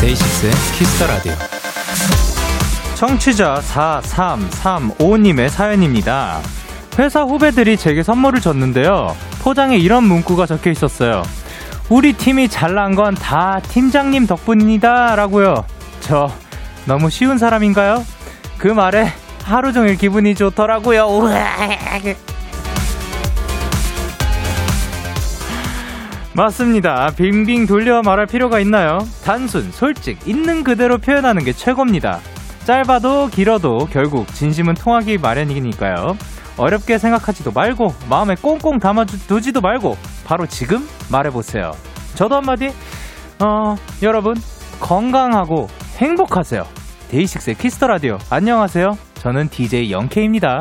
[0.00, 1.53] 데이식스의 키스터 라디오.
[2.94, 6.40] 청취자 4335님의 사연입니다.
[6.98, 9.16] 회사 후배들이 제게 선물을 줬는데요.
[9.42, 11.22] 포장에 이런 문구가 적혀 있었어요.
[11.88, 15.16] 우리 팀이 잘난 건 다 팀장님 덕분이다.
[15.16, 15.64] 라고요.
[16.00, 16.30] 저
[16.86, 18.04] 너무 쉬운 사람인가요?
[18.58, 21.08] 그 말에 하루 종일 기분이 좋더라고요.
[26.34, 27.12] 맞습니다.
[27.16, 29.06] 빙빙 돌려 말할 필요가 있나요?
[29.24, 32.18] 단순, 솔직, 있는 그대로 표현하는 게 최고입니다.
[32.64, 36.16] 짧아도 길어도 결국 진심은 통하기 마련이니까요.
[36.56, 40.78] 어렵게 생각하지도 말고 마음에 꽁꽁 담아두지도 말고 바로 지금
[41.12, 41.72] 말해보세요.
[42.14, 42.68] 저도 한마디
[43.42, 44.34] 어 여러분
[44.80, 45.66] 건강하고
[45.98, 46.62] 행복하세요.
[47.10, 48.92] 데이식스의 키스터 라디오 안녕하세요.
[49.14, 50.60] 저는 DJ 영케입니다.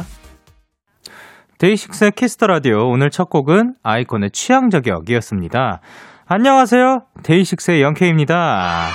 [1.59, 5.79] 데이식스의 키스터 라디오 오늘 첫 곡은 아이콘의 취향 저격이었습니다.
[6.25, 7.03] 안녕하세요.
[7.23, 8.89] 데이식스의 영케입니다.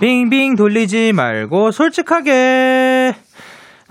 [0.00, 3.14] 빙빙 돌리지 말고 솔직하게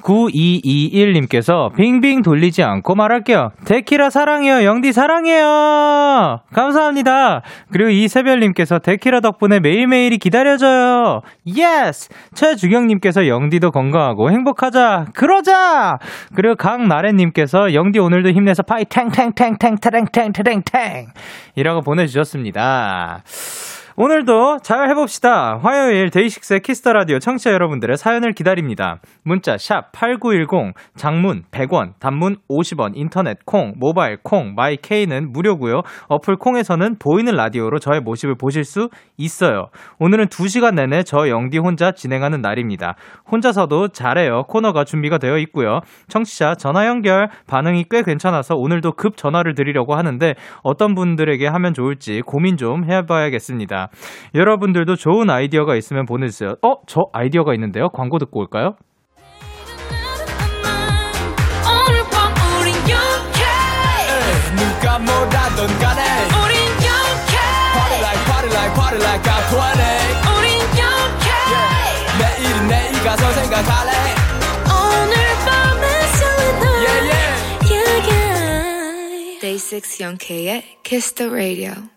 [0.01, 3.51] 9221님께서 빙빙 돌리지 않고 말할게요.
[3.65, 4.63] 데키라 사랑해요.
[4.63, 6.39] 영디 사랑해요.
[6.53, 7.41] 감사합니다.
[7.73, 11.23] 그리고 이세별님께서 데키라 덕분에 매일매일이 기다려져요.
[11.47, 12.07] Yes!
[12.35, 15.07] 최주경님께서 영디도 건강하고 행복하자.
[15.13, 15.97] 그러자!
[16.35, 21.07] 그리고 강나래님께서 영디 오늘도 힘내서 파이 탱탱탱탱탱탱탱탱탱
[21.55, 23.23] 이라고 보내주셨습니다.
[23.99, 25.57] 오늘도 잘 해봅시다.
[25.63, 28.99] 화요일 데이식스의 키스터 라디오 청취자 여러분들의 사연을 기다립니다.
[29.23, 35.81] 문자 샵 #8910 장문 100원, 단문 50원, 인터넷 콩, 모바일 콩, 마이 케이는 무료고요.
[36.09, 39.69] 어플 콩에서는 보이는 라디오로 저의 모습을 보실 수 있어요.
[39.97, 42.93] 오늘은 2시간 내내 저 영디 혼자 진행하는 날입니다.
[43.31, 44.43] 혼자서도 잘해요.
[44.43, 45.79] 코너가 준비가 되어 있고요.
[46.07, 52.21] 청취자 전화 연결 반응이 꽤 괜찮아서 오늘도 급 전화를 드리려고 하는데 어떤 분들에게 하면 좋을지
[52.27, 53.86] 고민 좀 해봐야겠습니다.
[54.35, 56.55] 여러분들도 좋은 아이디어가 있으면 보내주세요.
[56.61, 56.75] 어?
[56.87, 57.89] 저 아이디어가 있는데요?
[57.89, 58.75] 광고 듣고 올까요?
[64.55, 66.01] 누가 뭐라던 간에
[66.33, 67.37] 우린 영케
[67.73, 69.57] Party like party like party like I'm 20
[70.37, 72.17] 우린 영케 yeah.
[72.19, 73.91] 내일은 내일 가서 생각할래
[74.71, 75.15] 오늘
[75.45, 75.85] 밤에
[76.17, 77.71] 설레는 yeah, yeah.
[77.71, 79.39] yeah, yeah.
[79.41, 81.96] Day 6 영케의 Kiss the Radio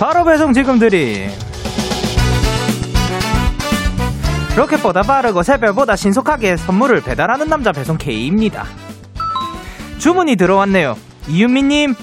[0.00, 1.28] 바로 배송 지금 드림
[4.56, 8.64] 로켓보다 빠르고 새별보다 신속하게 선물을 배달하는 남자 배송 K입니다
[9.98, 10.96] 주문이 들어왔네요
[11.28, 11.94] 이윤미님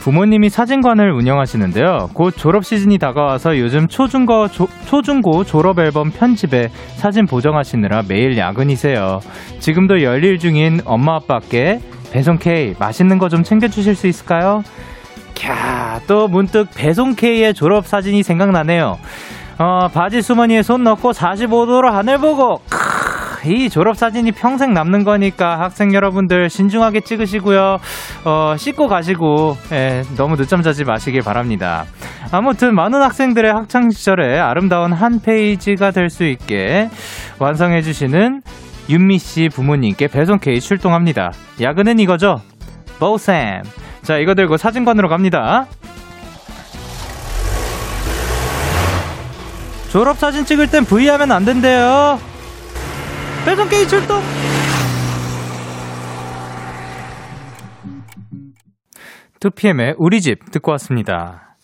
[0.00, 2.10] 부모님이 사진관을 운영하시는데요.
[2.12, 9.20] 곧 졸업 시즌이 다가와서 요즘 초중고, 조, 초중고 졸업 앨범 편집에 사진 보정하시느라 매일 야근이세요.
[9.60, 11.80] 지금도 열일 중인 엄마 아빠께
[12.10, 14.64] 배송 K 맛있는 거 좀 챙겨주실 수 있을까요?
[15.42, 18.98] 캬, 또 문득 배송 K의 졸업 사진이 생각나네요.
[19.58, 25.58] 어, 바지 수머니에 손 넣고 45도로 하늘 보고, 크, 이 졸업 사진이 평생 남는 거니까
[25.58, 27.78] 학생 여러분들 신중하게 찍으시고요.
[28.24, 31.84] 어, 씻고 가시고, 예, 너무 늦잠 자지 마시길 바랍니다.
[32.30, 36.88] 아무튼 많은 학생들의 학창 시절에 아름다운 한 페이지가 될 수 있게
[37.38, 38.42] 완성해주시는
[38.90, 41.32] 윤미 씨 부모님께 배송 K 출동합니다.
[41.60, 42.36] 야근은 이거죠?
[42.98, 43.62] 보쌤.
[44.02, 45.66] 자, 이거 들고 사진관으로 갑니다.
[49.90, 52.18] 졸업 사진 찍을 땐 V 하면 안 된대요.
[53.44, 54.20] 배송 게이 출동!
[59.40, 61.56] 투피엠의 우리 집 듣고 왔습니다.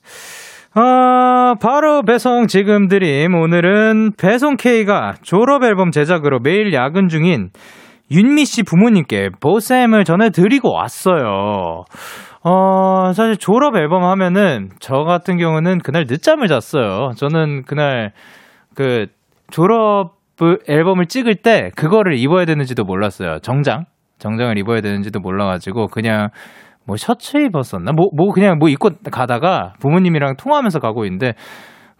[0.74, 3.34] 어, 바로 배송 지금 드림.
[3.34, 7.50] 오늘은 배송 K가 졸업 앨범 제작으로 매일 야근 중인
[8.10, 11.84] 윤미 씨 부모님께 보쌤을 전해드리고 왔어요.
[12.44, 17.12] 어, 사실 졸업 앨범 하면은 저 같은 경우는 그날 늦잠을 잤어요.
[17.16, 18.12] 저는 그날
[18.74, 19.06] 그
[19.50, 20.18] 졸업
[20.68, 23.40] 앨범을 찍을 때 그거를 입어야 되는지도 몰랐어요.
[23.40, 23.86] 정장.
[24.18, 26.28] 정장을 입어야 되는지도 몰라가지고 그냥
[26.86, 27.92] 뭐 셔츠 입었었나?
[27.92, 31.34] 뭐, 뭐 그냥 뭐 입고 가다가 부모님이랑 통화하면서 가고 있는데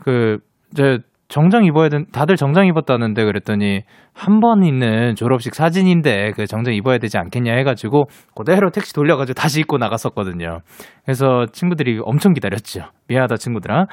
[0.02, 0.38] 그,
[0.74, 0.98] 저
[1.28, 3.82] 정장 입어야 된, 다들 정장 입었다는데 그랬더니
[4.14, 8.04] 한 번 있는 졸업식 사진인데 그 정장 입어야 되지 않겠냐 해가지고
[8.34, 10.60] 그대로 택시 돌려가지고 다시 입고 나갔었거든요.
[11.04, 12.86] 그래서 친구들이 엄청 기다렸죠.
[13.08, 13.86] 미안하다 친구들아.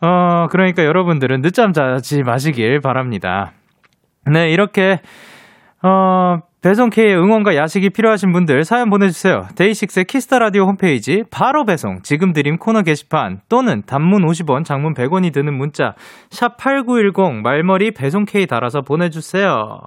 [0.00, 3.52] 어, 그러니까 여러분들은 늦잠 자지 마시길 바랍니다.
[4.30, 5.00] 네, 이렇게,
[5.82, 9.46] 어, 배송K의 응원과 야식이 필요하신 분들 사연 보내주세요.
[9.54, 14.92] DAY6의 Kiss the Radio 홈페이지 바로 배송 지금 드림 코너 게시판 또는 단문 50원, 장문
[14.94, 15.94] 100원이 드는 문자
[16.30, 19.78] 샵 #8910 말머리 배송K 달아서 보내주세요.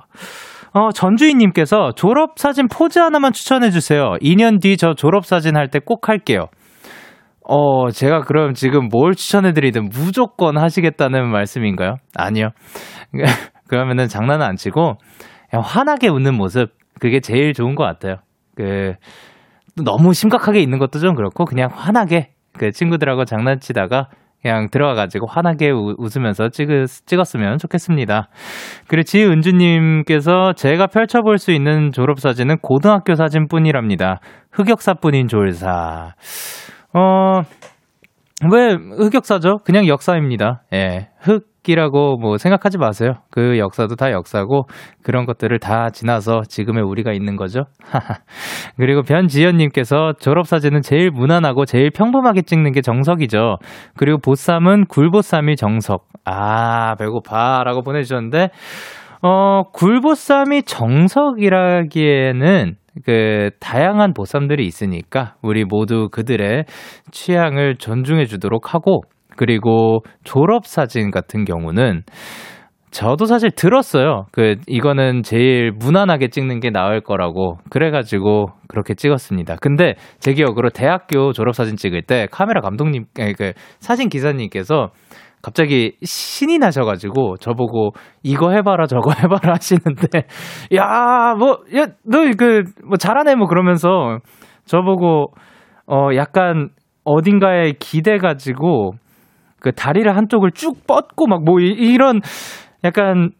[0.73, 4.13] 어, 전주인님께서 졸업 사진 포즈 하나만 추천해 주세요.
[4.21, 6.45] 2년 뒤 저 졸업 사진 할 때 꼭 할게요.
[7.43, 11.95] 어, 제가 그럼 지금 뭘 추천해 드리든 무조건 하시겠다는 말씀인가요?
[12.15, 12.51] 아니요.
[13.67, 14.95] 그러면은 장난은 안 치고
[15.51, 16.69] 그냥 환하게 웃는 모습
[16.99, 18.15] 그게 제일 좋은 것 같아요.
[18.55, 18.93] 그
[19.75, 24.07] 너무 심각하게 있는 것도 좀 그렇고 그냥 환하게 그 친구들하고 장난치다가
[24.41, 26.67] 그냥 들어가가지고 환하게 우, 웃으면서 찍,
[27.05, 28.29] 찍었으면 좋겠습니다.
[28.87, 34.19] 그리고 지은주님께서 제가 펼쳐볼 수 있는 졸업사진은 고등학교 사진뿐이랍니다.
[34.51, 36.15] 흑역사뿐인 졸사.
[36.93, 37.41] 어,
[38.51, 39.57] 왜 흑역사죠?
[39.63, 40.63] 그냥 역사입니다.
[40.73, 41.09] 예.
[41.19, 43.13] 흑, 끼라고 뭐 생각하지 마세요.
[43.29, 44.63] 그 역사도 다 역사고
[45.03, 47.65] 그런 것들을 다 지나서 지금의 우리가 있는 거죠.
[48.77, 53.57] 그리고 변지연님께서 졸업사진은 제일 무난하고 제일 평범하게 찍는 게 정석이죠.
[53.95, 56.07] 그리고 보쌈은 굴보쌈이 정석.
[56.25, 57.63] 아, 배고파.
[57.63, 58.49] 라고 보내주셨는데,
[59.21, 61.85] 어, 굴보쌈이 정석이라기에는
[63.05, 66.65] 그 다양한 보쌈들이 있으니까 우리 모두 그들의
[67.11, 69.03] 취향을 존중해 주도록 하고
[69.35, 72.03] 그리고 졸업사진 같은 경우는
[72.91, 74.25] 저도 사실 들었어요.
[74.33, 77.57] 그, 이거는 제일 무난하게 찍는 게 나을 거라고.
[77.69, 79.55] 그래가지고 그렇게 찍었습니다.
[79.61, 83.05] 근데 제 기억으로 대학교 졸업사진 찍을 때 카메라 감독님,
[83.37, 84.89] 그 사진 기사님께서
[85.41, 87.93] 갑자기 신이 나셔가지고 저보고
[88.23, 90.23] 이거 해봐라 저거 해봐라 하시는데
[90.75, 94.19] 야 뭐 야 너 그 뭐 잘하네 뭐 그러면서
[94.65, 95.33] 저보고
[95.87, 96.69] 어 약간
[97.05, 98.91] 어딘가에 기대 가지고
[99.61, 102.21] 그 다리를 한쪽을 쭉 뻗고 막 뭐 이런
[102.83, 103.31] 약간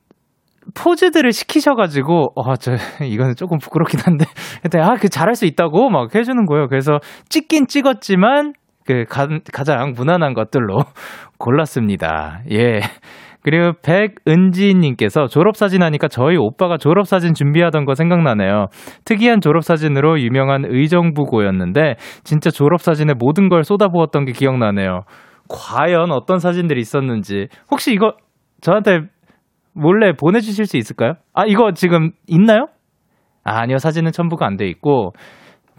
[0.76, 2.74] 포즈들을 시키셔가지고, 어, 저,
[3.04, 4.26] 이거는 조금 부끄럽긴 한데,
[4.64, 6.68] 일단, 아, 그 잘할 수 있다고 막 해주는 거예요.
[6.68, 8.54] 그래서 찍긴 찍었지만,
[8.86, 10.84] 그, 가, 가장 무난한 것들로
[11.38, 12.42] 골랐습니다.
[12.52, 12.80] 예.
[13.44, 18.68] 그리고 백은지님께서 졸업사진 하니까 저희 오빠가 졸업사진 준비하던 거 생각나네요.
[19.06, 25.06] 특이한 졸업사진으로 유명한 의정부고였는데, 진짜 졸업사진에 모든 걸 쏟아부었던 게 기억나네요.
[25.52, 28.14] 과연 어떤 사진들이 있었는지 혹시 이거
[28.62, 29.02] 저한테
[29.74, 31.14] 몰래 보내주실 수 있을까요?
[31.34, 32.68] 아 이거 지금 있나요?
[33.44, 35.14] 아, 아니요 사진은 첨부가 안 돼 있고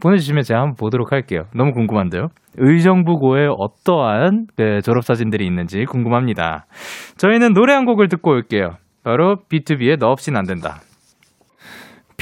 [0.03, 1.45] 보내주시면 제가 한번 보도록 할게요.
[1.55, 2.29] 너무 궁금한데요.
[2.57, 6.67] 의정부고에 어떠한 그 졸업 사진들이 있는지 궁금합니다.
[7.19, 8.77] 저희는 노래 한 곡을 듣고 올게요.
[9.05, 10.81] 바로 BTOB의 너 없인 안 된다.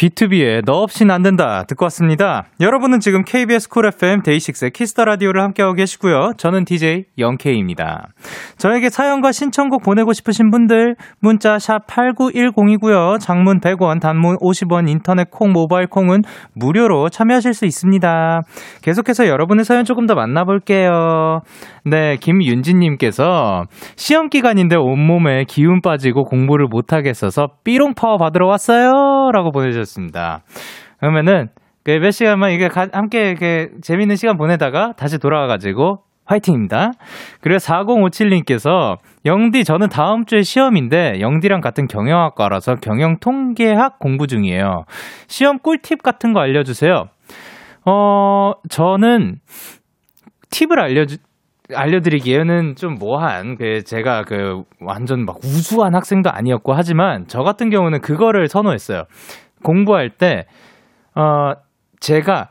[0.01, 2.47] BTOB의 너 없인 안 된다 듣고 왔습니다.
[2.59, 6.33] 여러분은 지금 KBS 쿨 FM 데이식스의 키스터 라디오를 함께하고 계시고요.
[6.39, 8.09] 저는 DJ Young K입니다.
[8.57, 13.21] 저에게 사연과 신청곡 보내고 싶으신 분들 문자 샵 8910이고요.
[13.21, 16.23] 장문 100원, 단문 50원, 인터넷 콩, 모바일 콩은
[16.55, 18.41] 무료로 참여하실 수 있습니다.
[18.81, 21.41] 계속해서 여러분의 사연 조금 더 만나볼게요.
[21.85, 23.65] 네, 김윤진님께서
[23.97, 29.31] 시험 기간인데 온몸에 기운 빠지고 공부를 못하겠어서 삐롱 파워 받으러 왔어요.
[29.35, 30.43] 라고 보내주셨 습니다.
[30.99, 31.49] 그러면은
[31.83, 36.93] 그 몇 시간만 이게 가, 함께 이렇게 재밌는 시간 보내다가 다시 돌아와가지고 화이팅입니다.
[37.41, 44.85] 그리고 4057님께서 영디 저는 다음 주에 시험인데 영디랑 같은 경영학과라서 경영 통계학 공부 중이에요.
[45.27, 47.07] 시험 꿀팁 같은 거 알려주세요.
[47.87, 49.37] 어 저는
[50.51, 51.17] 팁을 알려주
[51.75, 58.01] 알려드리기에는 좀 뭐한 그 제가 그 완전 막 우수한 학생도 아니었고 하지만 저 같은 경우는
[58.01, 59.05] 그거를 선호했어요.
[59.63, 60.45] 공부할 때
[61.15, 61.53] 어
[62.01, 62.49] 제가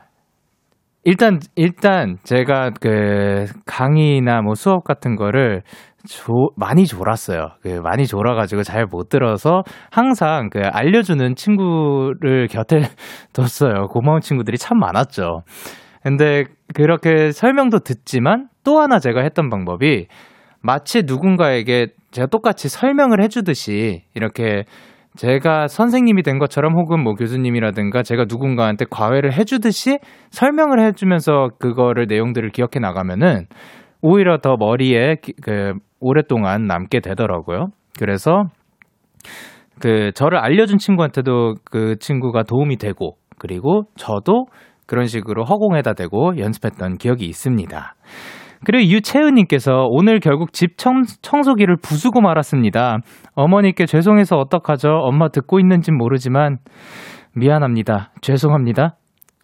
[1.04, 5.62] 일단 일단 제가 그 강의나 뭐 수업 같은 거를
[6.06, 7.48] 조, 많이 졸았어요.
[7.62, 12.82] 그 많이 졸아가지고 잘 못 들어서 항상 그 알려주는 친구를 곁에
[13.32, 13.86] 뒀어요.
[13.88, 15.42] 고마운 친구들이 참 많았죠.
[16.02, 20.06] 근데 그렇게 설명도 듣지만 또 하나 제가 했던 방법이
[20.62, 24.64] 마치 누군가에게 제가 똑같이 설명을 해주듯이 이렇게
[25.16, 29.98] 제가 선생님이 된 것처럼 혹은 뭐 교수님이라든가 제가 누군가한테 과외를 해주듯이
[30.30, 33.46] 설명을 해주면서 그거를 내용들을 기억해 나가면은
[34.02, 37.66] 오히려 더 머리에 그 오랫동안 남게 되더라고요.
[37.98, 38.44] 그래서
[39.80, 44.46] 그 저를 알려준 친구한테도 그 친구가 도움이 되고 그리고 저도
[44.86, 47.94] 그런 식으로 허공에다 대고 연습했던 기억이 있습니다.
[48.64, 52.98] 그리고 유채은님께서 오늘 결국 집 청, 청소기를 부수고 말았습니다.
[53.34, 54.88] 어머니께 죄송해서 어떡하죠?
[54.90, 56.58] 엄마 듣고 있는진 모르지만
[57.34, 58.12] 미안합니다.
[58.20, 58.96] 죄송합니다.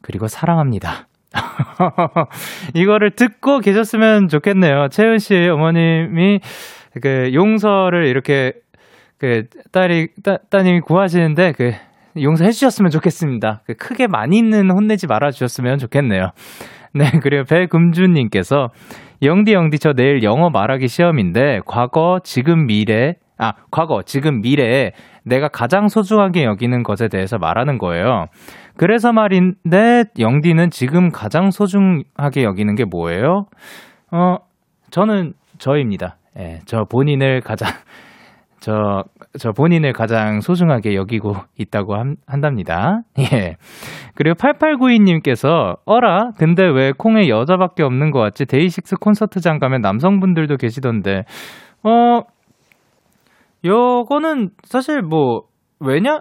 [0.03, 1.09] 그리고 사랑합니다.
[2.75, 4.89] 이거를 듣고 계셨으면 좋겠네요.
[4.91, 6.41] 채은 씨 어머님이
[7.03, 8.53] 그 용서를 이렇게
[9.19, 11.73] 그 딸이 따, 따님이 구하시는데 그
[12.21, 13.63] 용서해 주셨으면 좋겠습니다.
[13.67, 16.31] 그 크게 많이 있는 혼내지 말아 주셨으면 좋겠네요.
[16.95, 18.69] 네, 그리고 배금준님께서
[19.23, 24.93] 영디 영디 저 내일 영어 말하기 시험인데 과거 지금 미래 아 과거 지금 미래에
[25.25, 28.27] 내가 가장 소중하게 여기는 것에 대해서 말하는 거예요.
[28.77, 33.47] 그래서 말인데 영디는 지금 가장 소중하게 여기는 게 뭐예요?
[34.13, 34.37] 어
[34.91, 36.17] 저는 저입니다.
[36.39, 37.69] 예, 저 본인을 가장
[38.61, 39.05] 저,
[39.39, 43.03] 저 본인을 가장 소중하게 여기고 있다고 한, 한답니다.
[43.19, 43.57] 예.
[44.15, 46.31] 그리고 8892님께서, 어라?
[46.39, 48.47] 근데 왜 콩에 여자밖에 없는 것 같지?
[48.47, 51.25] 데이식스 콘서트장 가면 남성분들도 계시던데,
[51.83, 52.23] 어,
[53.65, 55.43] 요거는 사실 뭐,
[55.81, 56.21] 왜냐?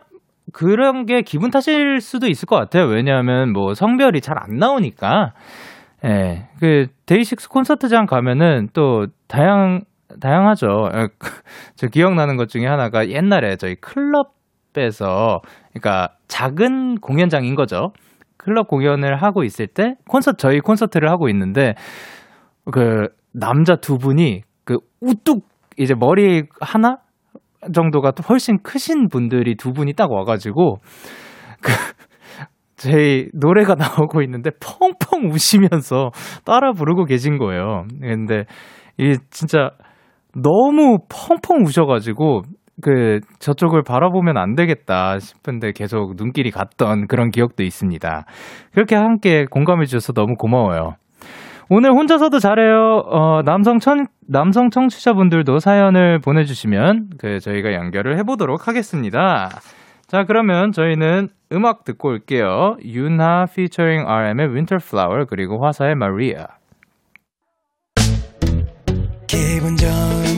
[0.53, 2.85] 그런 게 기분 탓일 수도 있을 것 같아요.
[2.85, 5.33] 왜냐하면 뭐 성별이 잘 안 나오니까.
[6.05, 6.47] 예.
[6.59, 9.81] 그 데이식스 콘서트장 가면은 또 다양
[10.19, 10.89] 다양하죠.
[11.75, 15.41] 저 기억나는 것 중에 하나가 옛날에 저희 클럽에서,
[15.73, 17.91] 그러니까 작은 공연장인 거죠.
[18.37, 21.73] 클럽 공연을 하고 있을 때 콘서트 저희 콘서트를 하고 있는데
[22.71, 25.47] 그 남자 두 분이 그 우뚝
[25.77, 26.97] 이제 머리 하나
[27.73, 30.77] 정도가 훨씬 크신 분들이 두 분이 딱 와가지고
[31.61, 31.71] 그
[32.77, 36.11] 저희 노래가 나오고 있는데 펑펑 우시면서
[36.45, 37.85] 따라 부르고 계신 거예요.
[37.99, 38.45] 근데
[38.97, 39.71] 이 진짜
[40.35, 42.43] 너무 펑펑 우셔가지고
[42.81, 48.25] 그 저쪽을 바라보면 안 되겠다 싶은데 계속 눈길이 갔던 그런 기억도 있습니다.
[48.73, 50.95] 그렇게 함께 공감해 주셔서 너무 고마워요.
[51.69, 53.01] 오늘 혼자서도 잘해요.
[53.07, 59.49] 어, 남성 청 남성 청취자분들도 사연을 보내주시면 그 저희가 연결을 해보도록 하겠습니다.
[60.07, 62.75] 자 그러면 저희는 음악 듣고 올게요.
[62.83, 66.45] 윤하 featuring RM의 Winter Flower 그리고 화사의 Maria.
[69.27, 70.24] 기분 좋은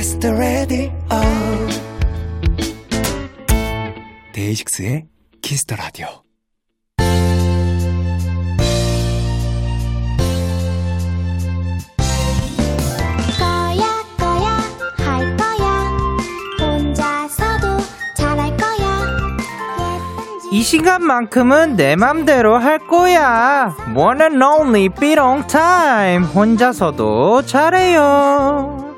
[0.00, 0.90] Kiss the Radio
[4.32, 5.04] 데이식스의
[5.42, 6.08] Kiss the Radio
[20.50, 23.76] 이 시간만큼은 내 맘대로 할 거야.
[23.94, 26.22] One and only 삐롱 타임.
[26.22, 28.90] 혼자서도 잘해요.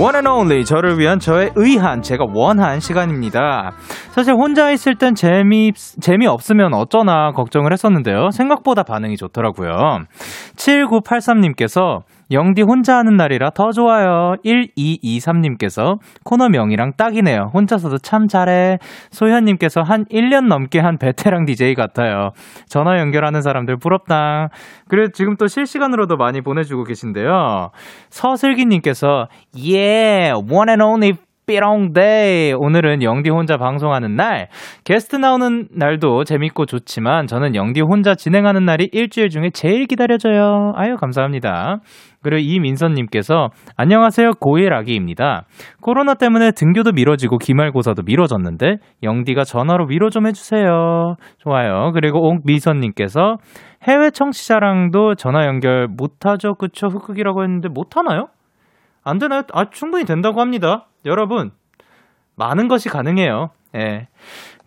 [0.00, 3.72] And only 저를 위한 저의 의한 제가 원한 시간입니다.
[4.10, 8.30] 사실 혼자 있을 땐 재미 재미 없으면 어쩌나 걱정을 했었는데요.
[8.30, 10.04] 생각보다 반응이 좋더라고요.
[10.56, 14.36] 7983님께서 영디 혼자 하는 날이라 더 좋아요.
[14.44, 17.50] 1223님께서 코너 명이랑 딱이네요.
[17.54, 18.78] 혼자서도 참 잘해.
[19.10, 22.30] 소현님께서 한 1년 넘게 한 베테랑 DJ 같아요.
[22.68, 24.48] 전화 연결하는 사람들 부럽다.
[24.88, 27.70] 그리고 지금 또 실시간으로도 많이 보내주고 계신데요.
[28.10, 29.28] 서슬기님께서
[29.66, 31.12] 예, one and only
[31.48, 32.52] 삐롱데이.
[32.52, 34.48] 오늘은 영디 혼자 방송하는 날.
[34.84, 40.72] 게스트 나오는 날도 재밌고 좋지만 저는 영디 혼자 진행하는 날이 일주일 중에 제일 기다려져요.
[40.76, 41.78] 아유, 감사합니다.
[42.22, 45.46] 그리고 이민선님께서 안녕하세요 고일 아기입니다.
[45.80, 51.14] 코로나 때문에 등교도 미뤄지고 기말고사도 미뤄졌는데 영디가 전화로 위로 좀 해주세요.
[51.38, 51.92] 좋아요.
[51.94, 53.36] 그리고 옥미선님께서
[53.84, 56.54] 해외 청취자랑도 전화 연결 못하죠.
[56.54, 56.88] 그쵸?
[56.88, 58.26] 흑흑이라고 했는데 못하나요?
[59.02, 59.42] 안 되나요?
[59.54, 60.87] 아, 충분히 된다고 합니다.
[61.04, 61.50] 여러분,
[62.36, 63.50] 많은 것이 가능해요.
[63.76, 64.08] 예.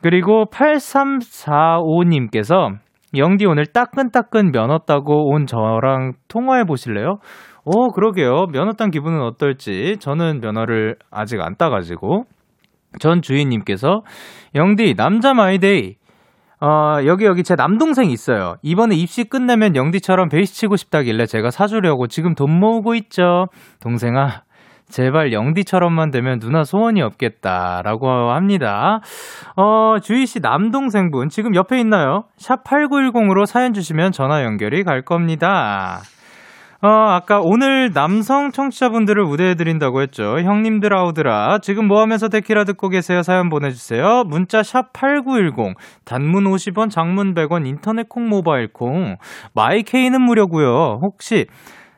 [0.01, 2.77] 그리고 8345님께서
[3.15, 7.17] 영디 오늘 따끈따끈 면허 따고 온 저랑 통화해 보실래요?
[7.65, 8.47] 오, 그러게요.
[8.51, 9.97] 면허 딴 기분은 어떨지.
[9.99, 12.25] 저는 면허를 아직 안 따가지고.
[12.99, 14.01] 전 주인님께서
[14.55, 15.95] 영디 남자 My Day
[16.59, 18.55] 어, 여기 여기 제 남동생 있어요.
[18.61, 23.47] 이번에 입시 끝내면 영디처럼 베이스 치고 싶다길래 제가 사주려고 지금 돈 모으고 있죠.
[23.79, 24.43] 동생아,
[24.91, 28.99] 제발 영디처럼만 되면 누나 소원이 없겠다라고 합니다.
[29.55, 32.25] 어, 주희 씨 남동생분 지금 옆에 있나요?
[32.37, 36.01] 샵 8910으로 사연 주시면 전화 연결이 갈 겁니다.
[36.83, 40.39] 어, 아까 오늘 남성 청취자분들을 우대해드린다고 했죠.
[40.39, 41.59] 형님들 아우들아.
[41.61, 43.21] 지금 뭐 하면서 데키라 듣고 계세요?
[43.21, 44.23] 사연 보내주세요.
[44.25, 45.75] 문자 샵 8910.
[46.05, 49.17] 단문 50원, 장문 100원, 인터넷 콩, 모바일 콩.
[49.53, 51.45] 마이케이는 무료고요 혹시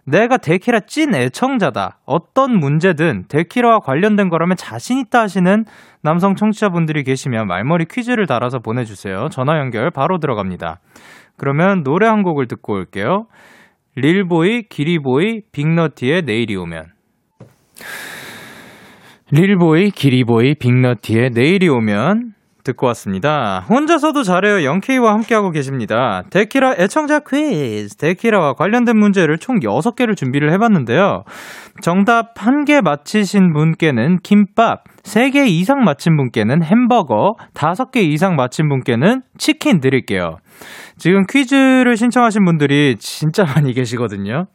[0.06, 2.00] 내가 데키라 찐 애청자다.
[2.06, 5.66] 어떤 문제든 데키라와 관련된 거라면 자신 있다 하시는
[6.02, 9.30] 남성 청취자분들이 계시면 말머리 퀴즈를 달아서 보내주세요.
[9.32, 10.80] 전화 연결 바로 들어갑니다.
[11.38, 13.28] 그러면 노래 한 곡을 듣고 올게요.
[13.96, 16.88] 릴보이, 기리보이, 빅너티의 내일이 오면.
[19.32, 22.33] 릴보이, 기리보이, 빅너티의 내일이 오면
[22.64, 23.66] 듣고 왔습니다.
[23.70, 24.64] 혼자서도 잘해요.
[24.64, 26.24] 영케이와 함께하고 계십니다.
[26.30, 27.98] 데키라 애청자 퀴즈.
[27.98, 31.24] 데키라와 관련된 문제를 총 6개를 준비를 해봤는데요.
[31.82, 39.80] 정답 1개 맞히신 분께는 김밥, 3개 이상 맞힌 분께는 햄버거, 5개 이상 맞힌 분께는 치킨
[39.80, 40.38] 드릴게요.
[40.98, 44.46] 지금 퀴즈를 신청하신 분들이 진짜 많이 계시거든요.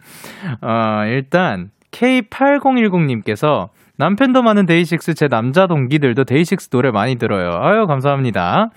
[0.63, 7.51] 어, 일단 K8010님께서 남팬도 많은 DAY6 제 남자 동기들도 DAY6 노래 많이 들어요.
[7.61, 8.69] 아유 감사합니다.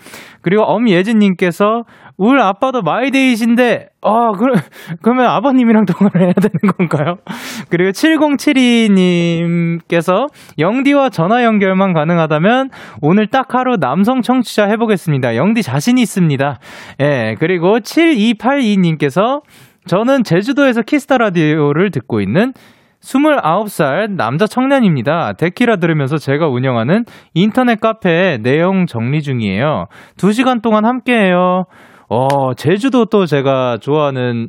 [0.42, 1.84] 그리고 엄예진님께서
[2.18, 4.46] 울 아빠도 My Day신데 아 그,
[5.04, 7.18] 그러면 아버님이랑 통화를 해야 되는 건가요?
[7.70, 10.26] 그리고 7072님께서
[10.58, 15.36] 영디와 전화 연결만 가능하다면 오늘 딱 하루 남성 청취자 해보겠습니다.
[15.36, 16.58] 영디 자신 있습니다.
[17.00, 19.44] 예 그리고 7282님께서
[19.86, 22.54] 저는 제주도에서 Kiss the Radio를 듣고 있는
[23.02, 25.34] 29살 남자 청년입니다.
[25.34, 27.04] 데키라 들으면서 제가 운영하는
[27.34, 29.86] 인터넷 카페 내용 정리 중이에요.
[30.18, 31.64] 2시간 동안 함께해요.
[32.10, 34.48] 어, 제주도 또 제가 좋아하는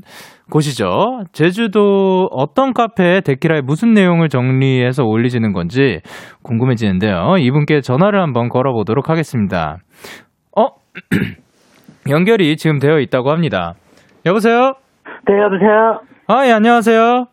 [0.50, 1.22] 곳이죠.
[1.32, 6.00] 제주도 어떤 카페에 데키라에 무슨 내용을 정리해서 올리시는 건지
[6.42, 7.36] 궁금해지는데요.
[7.38, 9.78] 이분께 전화를 한번 걸어보도록 하겠습니다.
[10.58, 10.66] 어?
[12.10, 13.74] 연결이 지금 되어 있다고 합니다.
[14.26, 14.74] 여보세요?
[15.26, 16.00] 네, 여보세요?
[16.26, 17.26] 아, 예, 안녕하세요.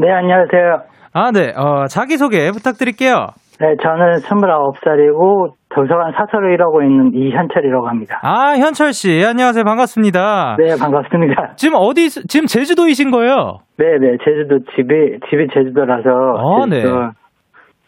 [0.00, 0.80] 네, 안녕하세요.
[1.12, 1.52] 아, 네.
[1.54, 3.26] 어, 자기소개 부탁드릴게요.
[3.60, 8.18] 네, 저는 29살이고 도서관 사서를 일하고 있는 이현철이라고 합니다.
[8.22, 9.22] 아, 현철 씨.
[9.22, 9.62] 안녕하세요.
[9.62, 10.56] 반갑습니다.
[10.58, 11.52] 네, 반갑습니다.
[11.56, 13.58] 지금 어디 지금 제주도이신 거예요?
[13.76, 14.16] 네, 네.
[14.24, 16.78] 제주도 집이 집이 제주도라서 아, 네.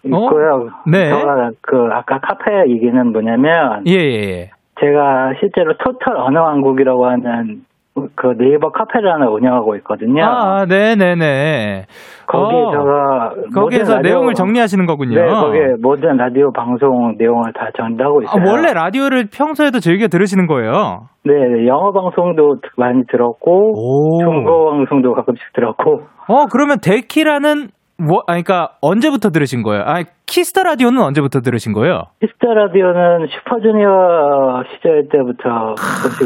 [0.04, 0.68] 있고요.
[0.68, 0.90] 어?
[0.90, 1.08] 네.
[1.08, 4.50] 제가 그 아까 카페 얘기는 뭐냐면 예, 예, 예.
[4.80, 7.62] 제가 실제로 토탈 언어왕국이라고 하는
[7.94, 10.24] 그 네이버 카페를 하나 운영하고 있거든요.
[10.24, 11.85] 아, 네네네.
[12.26, 15.20] 거기에다가 어, 거기에서 라디오, 내용을 정리하시는 거군요.
[15.20, 18.42] 네, 거기에 모든 라디오 방송 내용을 다 정리하고 아, 있어요.
[18.42, 21.09] 아, 원래 라디오를 평소에도 즐겨 들으시는 거예요?
[21.24, 23.74] 네, 네 영어 방송도 많이 들었고
[24.20, 26.02] 중국어 방송도 가끔씩 들었고.
[26.28, 29.83] 어, 그러면 데키라는 뭐, 아, 그러니까 언제부터 들으신 거예요?
[29.87, 32.05] 아, Kiss the Radio는 언제부터 들으신 거예요?
[32.20, 35.74] Kiss the Radio는 슈퍼주니어 시절 때부터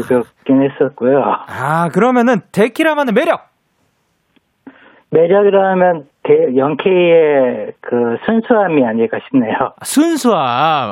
[0.07, 1.21] 들었긴 했었고요.
[1.47, 3.41] 아, 그러면은 데키라만의 매력.
[5.09, 6.03] 매력이라면
[6.57, 9.53] Young K의 그 순수함이 아닐까 싶네요.
[9.83, 10.37] 순수함.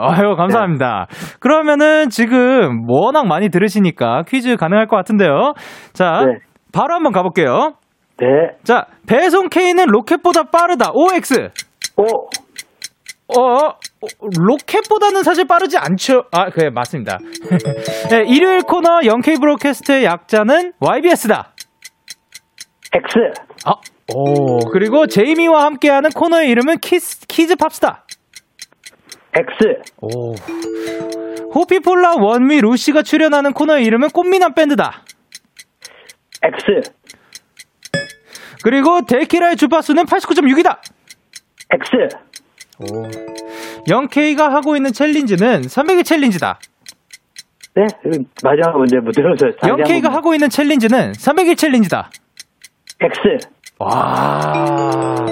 [0.04, 1.08] 아유, 감사합니다.
[1.10, 1.38] 네.
[1.42, 5.54] 그러면은 지금 워낙 많이 들으시니까 퀴즈 가능할 것 같은데요.
[5.94, 6.38] 자, 네.
[6.74, 7.74] 바로 한번 가볼게요.
[8.18, 8.28] 네.
[8.64, 10.92] 자, 배송 K는 로켓보다 빠르다.
[10.94, 11.50] OX.
[11.98, 12.28] 오.
[13.28, 13.78] 어, 어,
[14.38, 16.26] 로켓보다는 사실 빠르지 않죠.
[16.32, 17.18] 아, 그래, 맞습니다.
[18.12, 21.54] 네, 일요일 코너 Young K Broadcast의 약자는 YBS다.
[22.94, 23.20] X.
[23.66, 23.74] 아,
[24.14, 28.06] 오, 그리고 제이미와 함께하는 코너의 이름은 Kiss, Kids Pop Star.
[29.34, 29.92] X.
[30.02, 30.34] 오.
[31.54, 35.04] Hoppipolla ONEWE LUCY가 출연하는 코너의 이름은 꽃미남 밴드다.
[36.44, 36.92] X.
[38.66, 40.80] 그리고 데키라의 주파수는 89.6이다.
[41.72, 42.18] X.
[42.80, 43.04] 오.
[43.88, 46.58] 0K가 하고 있는 challenge는 300일 challenge다.
[47.76, 47.84] 네?
[48.44, 49.56] 마지막 문제 못 들어서.
[49.58, 52.10] 0K가 하고 있는 challenge는 300일 challenge다.
[53.02, 53.48] X.
[53.78, 55.28] 와.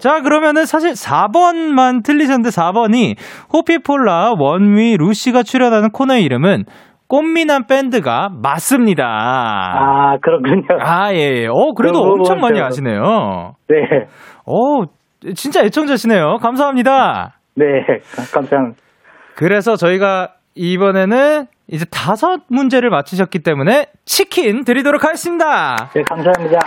[0.00, 3.14] 자, 그러면은 사실 4번만 틀리셨는데 4번이
[3.52, 6.64] 호피폴라 원위 루시가 출연하는 코너의 이름은
[7.12, 9.04] 꽃미남 밴드가 맞습니다.
[9.04, 10.64] 아, 그렇군요.
[10.80, 11.46] 아, 예, 예.
[11.46, 13.54] 어, 그래도 엄청 많이 아시네요.
[13.68, 14.06] 네.
[14.46, 14.84] 어,
[15.34, 16.38] 진짜 애청자시네요.
[16.38, 17.34] 감사합니다.
[17.54, 17.64] 네,
[18.32, 18.80] 감사합니다.
[19.34, 25.90] 그래서 저희가 이번에는 이제 다섯 문제를 맞히셨기 때문에 치킨 드리도록 하겠습니다.
[25.94, 26.60] 네, 감사합니다.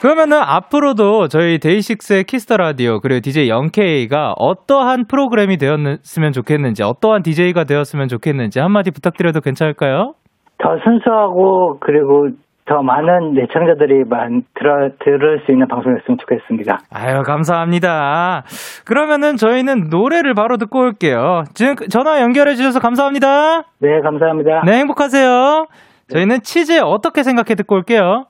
[0.00, 6.84] 그러면은 앞으로도 저희 DAY6의 Kiss the Radio 그리고 DJ Young K가 어떠한 프로그램이 되었으면 좋겠는지
[6.84, 10.14] 어떠한 DJ가 되었으면 좋겠는지 한마디 부탁드려도 괜찮을까요?
[10.58, 12.28] 더 순수하고 그리고
[12.66, 16.78] 더 많은 애청자들이 만, 들어, 들을 수 있는 방송이었으면 좋겠습니다.
[16.92, 18.42] 아유, 감사합니다.
[18.84, 21.44] 그러면은 저희는 노래를 바로 듣고 올게요.
[21.54, 23.62] 지금 전화 연결해 주셔서 감사합니다.
[23.80, 24.62] 네, 감사합니다.
[24.66, 25.66] 네, 행복하세요.
[26.12, 28.26] 저희는 치즈에 어떻게 생각해 듣고 올게요.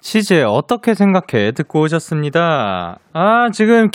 [0.00, 2.98] 치즈에 어떻게 생각해 듣고 오셨습니다.
[3.12, 3.90] 아, 지금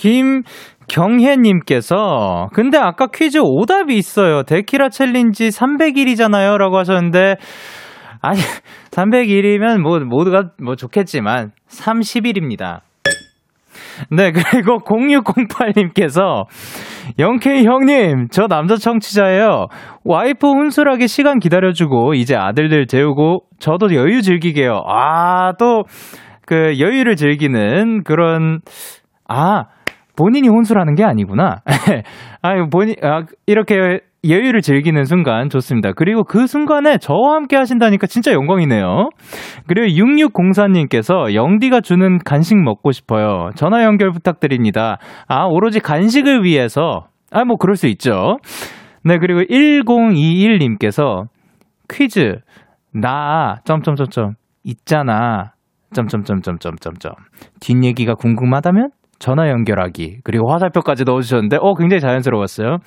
[0.88, 4.44] 김경혜님께서, 근데 아까 퀴즈 오답이 있어요.
[4.44, 6.58] 데키라 챌린지 300일이잖아요.
[6.58, 7.36] 라고 하셨는데,
[8.22, 8.40] 아니,
[8.92, 12.82] 300일이면 뭐, 모두가 뭐 좋겠지만, 30일입니다.
[14.12, 16.46] 네, 그리고 0608님께서,
[17.20, 19.68] 영케이 형님, 저 남자 청취자예요.
[20.04, 24.84] 와이프 혼술하게 시간 기다려주고, 이제 아들들 재우고, 저도 여유 즐기게요.
[24.88, 25.84] 아, 또,
[26.46, 28.60] 그, 여유를 즐기는 그런,
[29.28, 29.66] 아,
[30.16, 31.58] 본인이 혼술하는 게 아니구나.
[32.42, 35.92] 아, 본인, 아, 이렇게 여유를 즐기는 순간 좋습니다.
[35.94, 39.10] 그리고 그 순간에 저와 함께 하신다니까 진짜 영광이네요.
[39.68, 43.50] 그리고 6604님께서 영디가 주는 간식 먹고 싶어요.
[43.56, 44.98] 전화 연결 부탁드립니다.
[45.28, 47.08] 아, 오로지 간식을 위해서.
[47.32, 48.38] 아, 뭐 그럴 수 있죠.
[49.04, 51.26] 네, 그리고 1021님께서
[51.90, 52.40] 퀴즈.
[52.94, 54.34] 나, 점점점점,
[54.64, 55.52] 있잖아.
[55.94, 57.14] 점점점점점점점.
[57.60, 60.20] 뒷얘기가 궁금하다면 전화 연결하기.
[60.24, 62.78] 그리고 화살표까지 넣어주셨는데, 어, 굉장히 자연스러웠어요.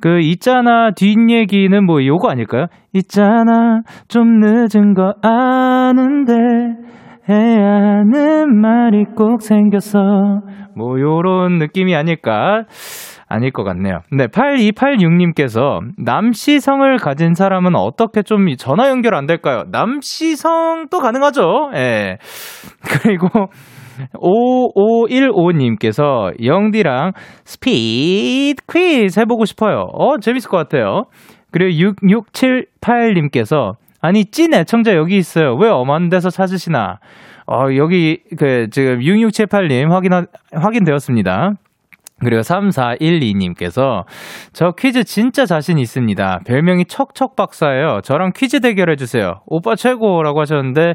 [0.00, 2.66] 그 있잖아 뒷얘기는 뭐 요거 아닐까요?
[2.92, 6.32] 있잖아 좀 늦은 거 아는데
[7.28, 9.98] 해야 하는 말이 꼭 생겼어
[10.76, 12.64] 뭐 요런 느낌이 아닐까
[13.26, 14.00] 아닐 것 같네요.
[14.12, 19.64] 네, 8286님께서 남시성을 가진 사람은 어떻게 좀 전화 연결 안 될까요?
[19.70, 21.70] 남시성도 가능하죠.
[21.74, 22.18] 예.
[23.02, 23.28] 그리고
[24.14, 27.12] 5515님께서 영디랑
[27.44, 29.86] 스피드 퀴즈 해보고 싶어요.
[29.92, 31.04] 어, 재밌을 것 같아요.
[31.50, 35.54] 그리고 6678님께서 아니, 찐 애청자 여기 있어요.
[35.54, 36.98] 왜 엄한 데서 찾으시나?
[37.46, 40.10] 어, 여기, 그, 지금 6678님 확인,
[40.52, 41.52] 확인되었습니다.
[42.20, 44.04] 그리고 3412님께서
[44.52, 46.40] 저 퀴즈 진짜 자신 있습니다.
[46.46, 48.00] 별명이 척척 박사예요.
[48.04, 49.40] 저랑 퀴즈 대결해주세요.
[49.46, 50.92] 오빠 최고라고 하셨는데,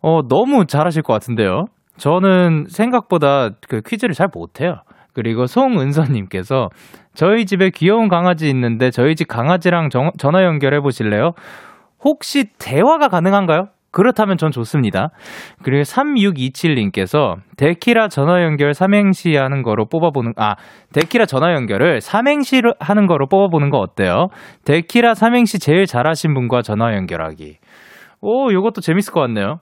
[0.00, 1.66] 어, 너무 잘하실 것 같은데요.
[2.00, 4.76] 저는 생각보다 그 퀴즈를 잘 못해요.
[5.12, 6.70] 그리고 송은서님께서
[7.14, 11.32] 저희 집에 귀여운 강아지 있는데 저희 집 강아지랑 정, 전화 연결해 보실래요?
[12.02, 13.66] 혹시 대화가 가능한가요?
[13.92, 15.10] 그렇다면 전 좋습니다.
[15.62, 20.54] 그리고 3627님께서 데키라 전화 연결 삼행시 하는 거로 뽑아보는, 아,
[20.94, 24.28] 데키라 전화 연결을 삼행시 하는 거로 뽑아보는 거 어때요?
[24.64, 27.58] 데키라 삼행시 제일 잘하신 분과 전화 연결하기.
[28.22, 29.58] 오, 요것도 재밌을 것 같네요.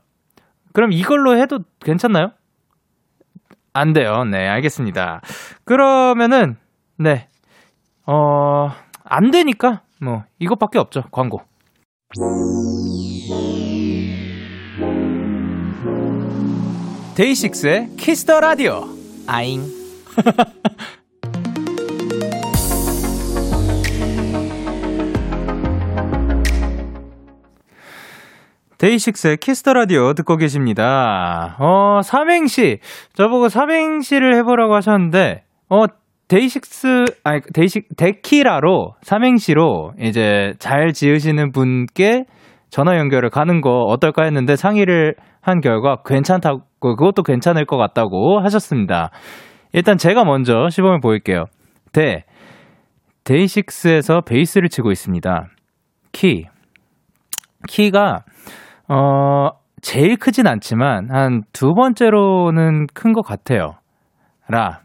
[0.72, 2.32] 그럼 이걸로 해도 괜찮나요?
[3.72, 4.24] 안 돼요.
[4.24, 5.20] 네, 알겠습니다.
[5.64, 6.56] 그러면은,
[6.98, 7.28] 네.
[8.06, 8.70] 어,
[9.04, 11.02] 안 되니까, 뭐, 이것밖에 없죠.
[11.10, 11.42] 광고.
[17.14, 18.84] DAY6의 Kiss the Radio.
[19.26, 19.62] 아잉.
[28.78, 31.56] DAY6의 Kiss the Radio 듣고 계십니다.
[31.58, 32.78] 어, 삼행시.
[33.14, 35.84] 저보고 삼행시를 해보라고 하셨는데, 어,
[36.28, 42.24] 데이식스, 아니, 데이식, 데키라로, 삼행시로 이제 잘 지으시는 분께
[42.70, 49.10] 전화 연결을 가는 거 어떨까 했는데 상의를 한 결과 괜찮다고, 그것도 괜찮을 것 같다고 하셨습니다.
[49.72, 51.46] 일단 제가 먼저 시범을 보일게요.
[51.92, 52.24] 데,
[53.24, 55.48] DAY6에서 베이스를 치고 있습니다.
[56.12, 56.46] 키.
[57.66, 58.20] 키가
[58.88, 59.50] 어,
[59.82, 63.74] 제일 크진 않지만 한 두 번째로는 큰 것 같아요.
[64.48, 64.80] 라.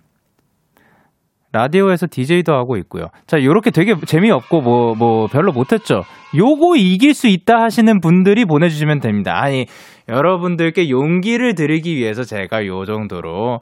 [1.55, 3.09] 라디오에서 DJ도 하고 있고요.
[3.27, 6.01] 자, 요렇게 되게 재미없고 뭐, 뭐, 별로 못했죠.
[6.35, 9.39] 요거 이길 수 있다 하시는 분들이 보내주시면 됩니다.
[9.39, 9.67] 아니,
[10.09, 13.59] 여러분들께 용기를 드리기 위해서 제가 요 정도로.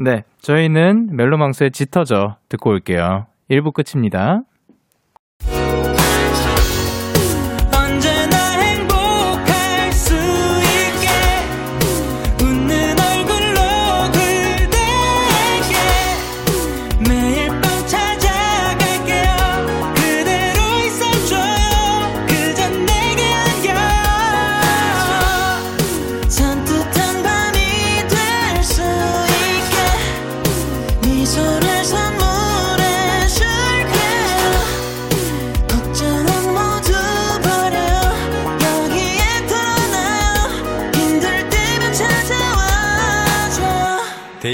[0.00, 3.26] 네, 저희는 멜로망스의 짙어져 듣고 올게요.
[3.50, 4.42] 1부 끝입니다.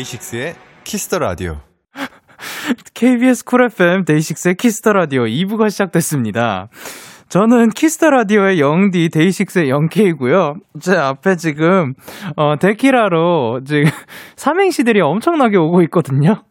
[0.09, 1.57] DAY6의 Kiss the Radio.
[2.95, 6.69] KBS 쿨 FM 데이식스의 키스터 라디오 2부가 시작됐습니다.
[7.29, 10.55] 저는 키스터 라디오의 영디 데이식스의 영케이고요.
[10.81, 11.93] 제 앞에 지금
[12.37, 13.85] 어 데키라로 지금
[14.37, 16.43] 삼행시들이 엄청나게 오고 있거든요.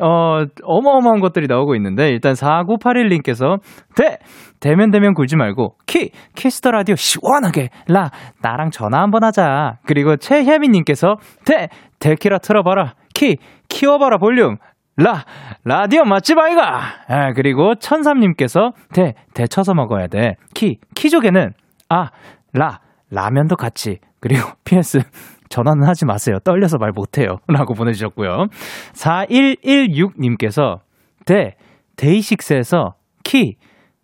[0.00, 3.58] 어, 어마어마한 것들이 나오고 있는데, 일단 4981님께서,
[3.96, 4.18] 데!
[4.60, 6.12] 데면데면 굴지 말고, 키!
[6.36, 7.70] Kiss the Radio 시원하게!
[7.88, 8.10] 라!
[8.40, 9.78] 나랑 전화 한번 하자.
[9.86, 11.68] 그리고 최혜민님께서, 데!
[12.00, 12.94] 데키라 틀어봐라.
[13.14, 13.36] 키!
[13.68, 14.56] 키워봐라 볼륨!
[14.96, 15.24] 라!
[15.64, 16.80] 라디오 맛집 아이가!
[17.08, 19.14] 아, 그리고 천삼님께서, 데!
[19.34, 20.34] 데쳐서 먹어야 돼.
[20.54, 20.78] 키!
[20.94, 21.52] 키조개는,
[21.88, 22.10] 아!
[22.52, 22.80] 라!
[23.10, 23.98] 라면도 같이.
[24.20, 25.00] 그리고 PS
[25.48, 26.38] 전화는 하지 마세요.
[26.44, 27.38] 떨려서 말 못해요.
[27.48, 28.46] 라고 보내주셨고요.
[28.92, 30.80] 4116님께서
[31.24, 31.54] 데,
[31.96, 33.56] 데이식스에서 키,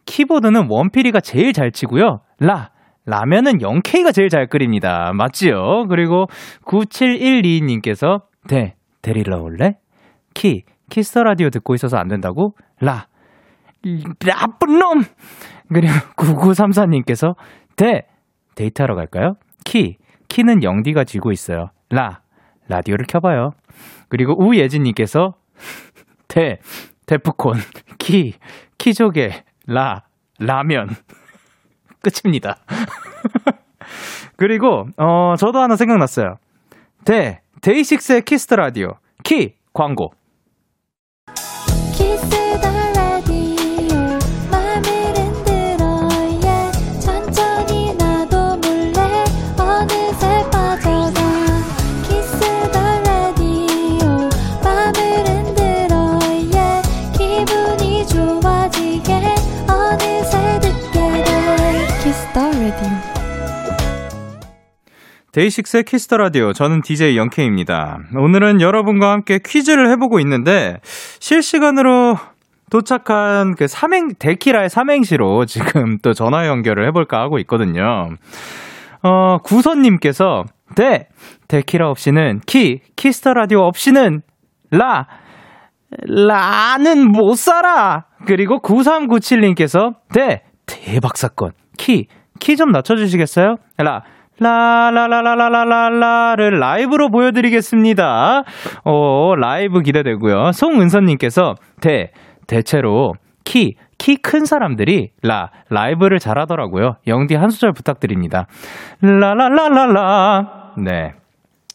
[0.07, 2.21] 키보드는 원필이가 제일 잘 치고요.
[2.39, 2.71] 라,
[3.07, 5.13] 라면은 0K가 제일 잘 끓입니다.
[5.15, 5.87] 맞지요?
[5.89, 6.27] 그리고
[6.65, 9.77] 9712님께서 데, 데리러 올래?
[10.33, 12.55] 키, 키스 더 라디오 듣고 있어서 안 된다고?
[12.81, 13.07] 라,
[14.21, 15.03] 나쁜 놈!
[15.69, 17.35] 그리고 9934님께서
[17.77, 18.07] 데,
[18.55, 19.35] 데이트하러 갈까요?
[19.65, 19.97] 키,
[20.29, 21.71] 키는 영디가 쥐고 있어요.
[21.91, 22.21] 라,
[22.69, 23.51] 라디오를 켜봐요.
[24.09, 25.35] 그리고 우예진님께서
[26.29, 26.59] 데,
[27.07, 27.55] 데프콘,
[27.99, 28.35] 키,
[28.79, 29.31] 키조개,
[29.67, 30.05] 라,
[30.39, 30.89] 라면.
[32.05, 32.59] 끝입니다.
[34.37, 36.37] 그리고, 어, 저도 하나 생각났어요.
[37.05, 40.13] 데, 데이식스의 키스 더 라디오, keep going.
[65.35, 66.53] 데이식스의 키스 더 라디오.
[66.53, 67.99] 저는 DJ 영케입니다.
[68.17, 70.79] 오늘은 여러분과 함께 퀴즈를 해보고 있는데
[71.19, 72.15] 실시간으로
[72.71, 78.11] 도착한 그 삼행 데키라의 삼행시로 지금 또 전화 연결을 해볼까 하고 있거든요.
[79.03, 80.45] 어 구선님께서
[80.77, 81.09] 데
[81.49, 84.23] 데키라 없이는 키 키스 더 라디오 없이는
[84.71, 85.07] 라
[86.07, 88.05] 라는 못 살아.
[88.27, 92.07] 그리고 9397님께서 대 대박 사건 키
[92.41, 93.57] 키 좀 낮춰주시겠어요?
[93.79, 94.03] 라
[94.41, 98.43] 라라라라라라라를 라이브로 보여드리겠습니다.
[98.85, 100.53] 어, 라이브 기대되고요.
[100.53, 102.11] 송은선님께서 대,
[102.47, 103.13] 대체로
[103.45, 106.97] 키, 키 큰 사람들이 라, 라이브를 잘하더라고요.
[107.07, 108.47] 영디 한 소절 부탁드립니다.
[109.01, 110.73] 라라라라라.
[110.79, 111.13] 네.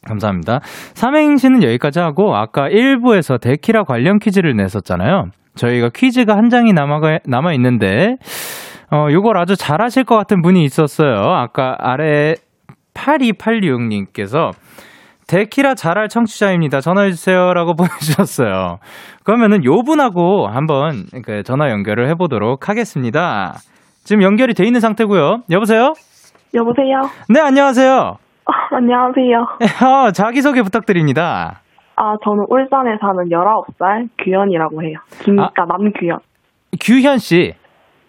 [0.07, 0.59] 감사합니다.
[0.93, 5.25] 삼행시는 여기까지 하고, 아까 1부에서 데키라 관련 퀴즈를 냈었잖아요.
[5.55, 8.15] 저희가 퀴즈가 한 장이 남아, 남아 있는데,
[8.91, 11.15] 어, 요걸 아주 잘하실 것 같은 분이 있었어요.
[11.15, 12.35] 아까 아래
[12.99, 14.51] 8286님께서
[15.27, 16.81] 데키라 잘할 청취자입니다.
[16.81, 17.53] 전화해주세요.
[17.53, 18.77] 라고 보내주셨어요.
[19.23, 23.53] 그러면은 요 분하고 한번 그 전화 연결을 해보도록 하겠습니다.
[24.03, 25.43] 지금 연결이 돼 있는 상태고요.
[25.51, 25.93] 여보세요?
[26.55, 27.01] 여보세요?
[27.29, 27.91] 네, 안녕하세요.
[27.91, 29.37] 어, 안녕하세요.
[30.07, 31.61] 어, 자기소개 부탁드립니다.
[31.95, 34.97] 아, 저는 울산에 사는 19살 규현이라고 해요.
[35.21, 36.17] 그러니까 아, 남규현.
[36.81, 37.53] 규현 씨.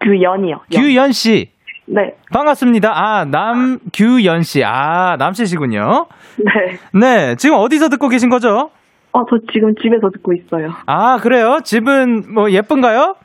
[0.00, 0.60] 규현이요.
[0.72, 1.50] 규현 씨.
[1.92, 2.14] 네.
[2.32, 2.92] 반갑습니다.
[2.94, 4.62] 아, 남규연 씨.
[4.64, 6.06] 아, 남씨시군요.
[6.38, 6.78] 네.
[6.98, 7.34] 네.
[7.36, 8.70] 지금 어디서 듣고 계신 거죠?
[9.12, 10.70] 어, 저 지금 집에서 듣고 있어요.
[10.86, 11.58] 아, 그래요?
[11.64, 13.16] 집은 뭐 예쁜가요?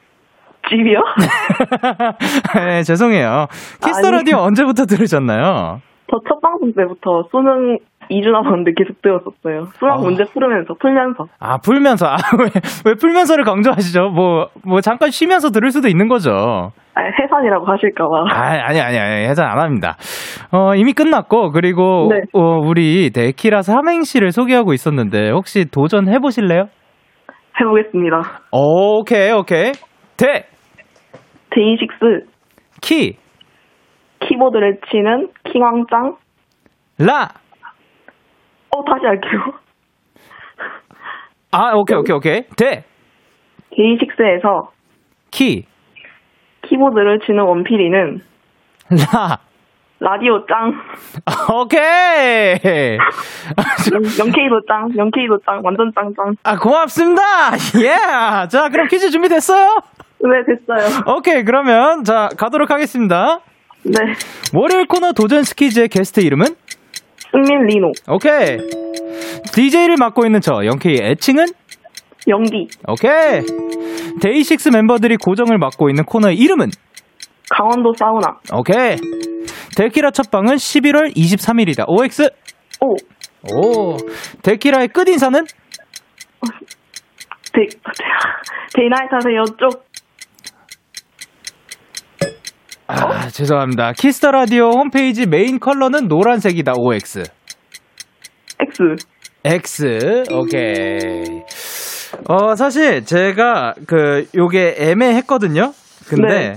[0.67, 0.99] 집이요?
[2.55, 3.47] 네, 죄송해요.
[3.83, 5.81] 키스 라디오 언제부터 들으셨나요?
[6.09, 7.77] 저 첫 방송 때부터 수능
[8.09, 9.67] 2주 남았는데 계속 들었었어요.
[9.79, 10.03] 수학 어.
[10.03, 11.27] 문제 풀으면서, 풀면서.
[11.39, 12.05] 아, 풀면서.
[12.07, 12.49] 아, 왜,
[12.85, 14.09] 왜 풀면서를 강조하시죠?
[14.09, 16.71] 뭐, 뭐, 잠깐 쉬면서 들을 수도 있는 거죠.
[16.95, 18.25] 아, 해산이라고 하실까봐.
[18.31, 19.97] 아, 아니, 아니, 아니, 해산 안 합니다.
[20.51, 22.21] 어, 이미 끝났고, 그리고, 네.
[22.33, 26.67] 어, 우리 데키라 삼행시를 소개하고 있었는데, 혹시 도전해보실래요?
[27.59, 28.21] 해보겠습니다.
[28.51, 29.71] 오케이, 오케이.
[30.17, 30.47] 데!
[31.49, 32.27] 데이식스.
[32.81, 33.17] 키.
[34.21, 36.15] 키보드를 치는 킹왕짱.
[36.99, 37.29] 라.
[38.69, 39.41] 어, 다시 할게요.
[41.51, 42.41] 아, 오케이, 오케이, 오케이.
[42.57, 42.83] 데.
[43.75, 44.71] 데이식스에서
[45.31, 45.65] 키.
[46.69, 48.21] 키보드를 치는 원필이는
[48.89, 49.39] 라.
[49.99, 50.73] 라디오 짱.
[51.55, 52.97] 오케이.
[54.19, 56.35] 영케이도 짱, 영케이도 짱, 완전 짱짱.
[56.43, 57.21] 아, 고맙습니다.
[57.81, 57.87] 예.
[57.89, 58.49] Yeah.
[58.49, 59.75] 자, 그럼 퀴즈 준비됐어요?
[60.19, 61.01] 네, 됐어요.
[61.15, 63.39] 오케이, 그러면, 자, 가도록 하겠습니다.
[63.83, 63.93] 네.
[64.53, 66.45] 월요일 코너 도전 스키즈의 게스트 이름은?
[67.31, 67.91] 승민 리노.
[68.09, 68.57] 오케이.
[69.53, 71.45] DJ를 맡고 있는 저, 영케이의 애칭은?
[72.27, 72.67] 영디.
[72.87, 73.41] 오케이.
[74.21, 76.69] 데이식스 멤버들이 고정을 맡고 있는 코너의 이름은?
[77.49, 78.39] 강원도 사우나.
[78.53, 78.97] 오케이.
[79.77, 81.85] 데키라 첫방은 11월 23일이다.
[81.87, 82.29] OX?
[82.81, 82.95] 오.
[83.53, 83.97] 오.
[84.41, 85.45] 데키라의 끝인사는?
[87.53, 87.61] 데,
[88.73, 89.43] Day night 하세요.
[89.59, 89.85] 쪽.
[92.87, 93.93] 아, 죄송합니다.
[93.93, 96.73] 키스 더 라디오 홈페이지 메인 컬러는 노란색이다.
[96.77, 97.23] OX.
[98.59, 98.95] X.
[99.43, 100.23] X.
[100.31, 101.23] 오케이.
[102.27, 105.71] 어, 사실 제가 그 요게 애매했거든요.
[106.07, 106.53] 근데 네.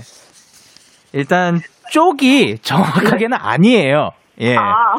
[1.13, 1.59] 일단
[1.91, 4.11] 쪽이 정확하게는 아니에요.
[4.41, 4.55] 예.
[4.55, 4.95] 아,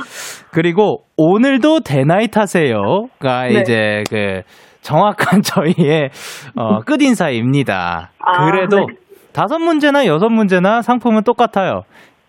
[0.51, 3.61] 그리고 오늘도 데나잇 하세요가 네.
[3.61, 4.43] 이제 그
[4.83, 6.11] 정확한 저희의
[6.57, 8.11] 어, 끝 인사입니다.
[8.19, 8.85] 아, 그래도 네.
[9.33, 11.83] 다섯 문제나 여섯 문제나 상품은 똑같아요.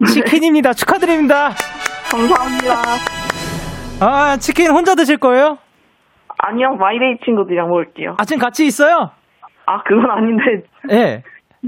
[0.08, 0.74] 치킨입니다.
[0.74, 1.52] 축하드립니다.
[2.10, 2.82] 감사합니다.
[4.00, 5.58] 아, 치킨 혼자 드실 거예요?
[6.44, 8.16] 아니요, 마이데이 친구들이랑 먹을게요.
[8.18, 9.12] 아, 지금 같이 있어요?
[9.68, 10.44] 아, 그건 아닌데,
[10.92, 11.22] 예.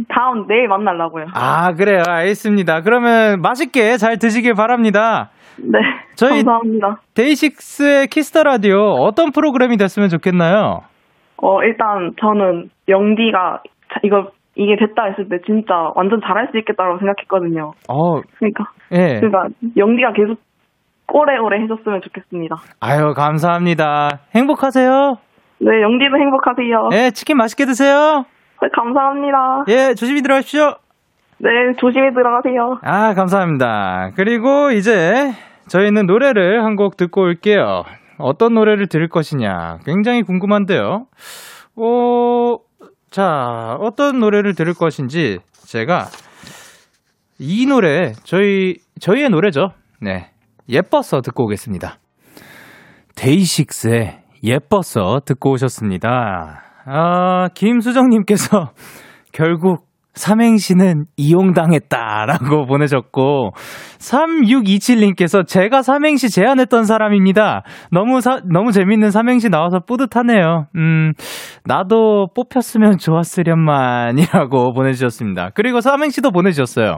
[0.09, 1.25] 다음, 내일 만나려고요.
[1.36, 2.01] 아, 그래요.
[2.07, 2.81] 알겠습니다.
[2.81, 5.29] 그러면 맛있게 잘 드시길 바랍니다.
[5.59, 5.77] 네.
[6.15, 6.97] 저희- 감사합니다.
[7.15, 10.79] 데이식스의 키스 더 라디오 어떤 프로그램이 됐으면 좋겠나요?
[11.38, 13.62] 어, 일단 저는 영디가
[13.93, 17.73] 자- 이거, 이게 됐다 했을 때 진짜 완전 잘할 수 있겠다고 생각했거든요.
[17.89, 19.19] 어, 그러니까, 예.
[19.19, 20.38] 그러니까 영디가 계속
[21.12, 22.56] 오래오래 해줬으면 좋겠습니다.
[22.80, 24.20] 아유, 감사합니다.
[24.36, 25.18] 행복하세요.
[25.60, 26.89] 네, 영디도 행복하세요.
[26.94, 28.26] 예, 치킨 맛있게 드세요.
[28.62, 29.66] 네, 감사합니다.
[29.68, 30.76] 예, 조심히 들어가십시오.
[31.38, 32.80] 네, 조심히 들어가세요.
[32.84, 34.12] 아, 감사합니다.
[34.16, 35.32] 그리고 이제
[35.68, 37.84] 저희는 노래를 한 곡 듣고 올게요.
[38.18, 39.80] 어떤 노래를 들을 것이냐.
[39.86, 41.06] 굉장히 궁금한데요.
[41.76, 42.58] 어,
[43.12, 46.06] 자, 어떤 노래를 들을 것인지 제가
[47.39, 49.72] 이 노래, 저희, 저희의 노래죠.
[50.02, 50.30] 네.
[50.69, 51.97] 예뻐서 듣고 오겠습니다.
[53.15, 56.63] 데이식스의 예뻐서 듣고 오셨습니다.
[56.86, 58.71] 아, 김수정님께서
[59.32, 63.52] 결국 삼행시는 이용당했다라고 보내셨고
[63.97, 67.63] 3627님께서 제가 삼행시 제안했던 사람입니다.
[67.91, 70.67] 너무 사, 너무 재밌는 삼행시 나와서 뿌듯하네요.
[70.76, 71.13] 음,
[71.65, 75.49] 나도 뽑혔으면 좋았으련만이라고 보내 주셨습니다.
[75.56, 76.97] 그리고 삼행시도 보내 주셨어요.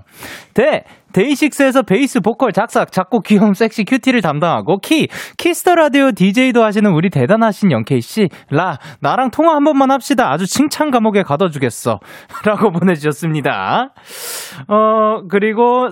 [0.53, 0.83] 데
[1.15, 6.91] 데이식스에서 베이스 보컬 작사 작곡 귀여움 섹시 cutie를 담당하고 키 키스 더 라디오 DJ도 하시는
[6.91, 8.27] 우리 대단하신 영케이 씨.
[8.49, 10.29] 라 나랑 통화 한 번만 합시다.
[10.29, 11.99] 아주 칭찬 감옥에 가둬주겠어.
[12.45, 13.93] 라고 보내주셨습니다.
[14.67, 15.87] 어 그리고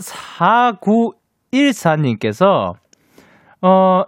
[1.51, 2.73] 4914님께서
[3.61, 4.03] 어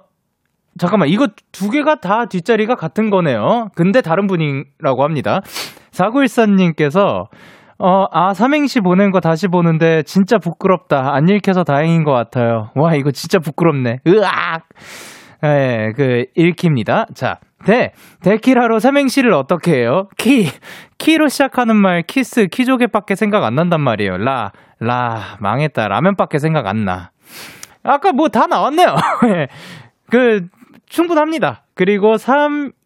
[0.77, 3.69] 잠깐만 이거 두 개가 다 뒷자리가 같은 거네요.
[3.75, 5.39] 근데 다른 분이라고 합니다.
[5.91, 7.27] 4914님께서
[7.77, 11.13] 어, 아, 삼행시 보낸 거 다시 보는데 진짜 부끄럽다.
[11.13, 12.71] 안 읽혀서 다행인 것 같아요.
[12.75, 13.99] 와, 이거 진짜 부끄럽네.
[14.07, 14.63] 으악!
[15.43, 17.07] 예, 그, 읽힙니다.
[17.13, 20.07] 자, 대, 데키라로 삼행시를 어떻게 해요?
[20.17, 20.47] 키,
[20.97, 24.17] 키로 시작하는 말, 키스, 키조개밖에 생각 안 난단 말이에요.
[24.17, 25.87] 라, 라, 망했다.
[25.89, 27.11] 라면밖에 생각 안 나.
[27.83, 28.95] 아까 뭐 다 나왔네요.
[29.27, 29.47] 예.
[30.09, 30.47] 그,
[30.87, 31.63] 충분합니다.
[31.75, 32.17] 그리고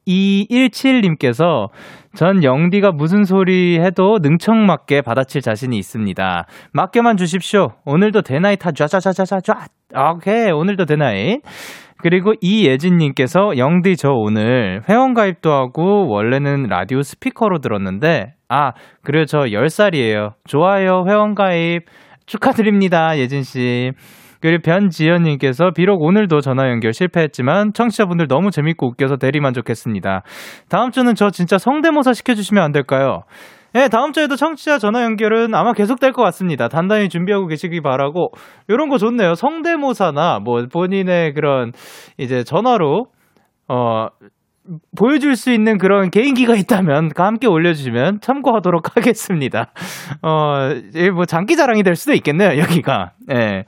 [0.09, 1.69] 3217님께서
[2.15, 6.45] 전 영디가 무슨 소리 해도 능청맞게 받아칠 자신이 있습니다.
[6.73, 7.69] 맡겨만 주십시오.
[7.85, 9.67] 오늘도 대나잇 하 좌좌좌좌좌.
[10.13, 10.51] 오케이.
[10.51, 11.41] 오늘도 대나잇.
[12.01, 18.71] 그리고 이예진님께서 영디 저 오늘 회원가입도 하고 원래는 라디오 스피커로 들었는데 아
[19.03, 20.33] 그래요 저 10살이에요.
[20.45, 21.83] 좋아요 회원가입
[22.25, 23.91] 축하드립니다 예진씨.
[24.41, 30.23] 그리고 변지연님께서 비록 오늘도 전화 연결 실패했지만 청취자분들 너무 재밌고 웃겨서 대리 만족했습니다.
[30.69, 33.23] 다음 주는 저 진짜 성대모사 시켜주시면 안 될까요?
[33.73, 36.67] 네, 다음 주에도 청취자 전화 연결은 아마 계속될 것 같습니다.
[36.69, 38.31] 단단히 준비하고 계시기 바라고
[38.67, 39.35] 이런 거 좋네요.
[39.35, 41.71] 성대모사나 뭐 본인의 그런
[42.17, 43.05] 이제 전화로
[43.67, 44.07] 어
[44.97, 49.71] 보여줄 수 있는 그런 개인기가 있다면 함께 올려주시면 참고하도록 하겠습니다.
[50.21, 50.69] 어,
[51.13, 53.11] 뭐 장기 자랑이 될 수도 있겠네요, 여기가.
[53.31, 53.63] 예.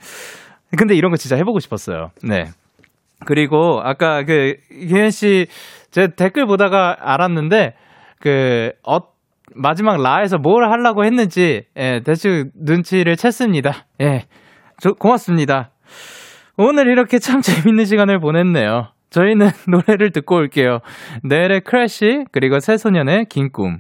[0.72, 0.78] 네.
[0.78, 2.12] 근데 이런 거 진짜 해보고 싶었어요.
[2.24, 2.46] 네.
[3.26, 5.48] 그리고 아까 그, 기현 씨,
[5.92, 7.76] 제 댓글 보다가 알았는데,
[8.20, 9.00] 그, 어,
[9.54, 13.84] 마지막 라에서 뭘 하려고 했는지, 예, 대충 눈치를 챘습니다.
[14.02, 14.24] 예.
[14.80, 15.72] 저, 고맙습니다.
[16.58, 18.88] 오늘 이렇게 참 재밌는 시간을 보냈네요.
[19.10, 20.80] 저희는 노래를 듣고 올게요.
[21.24, 23.80] 넬의 Crash, 그리고 새소년의 긴 꿈.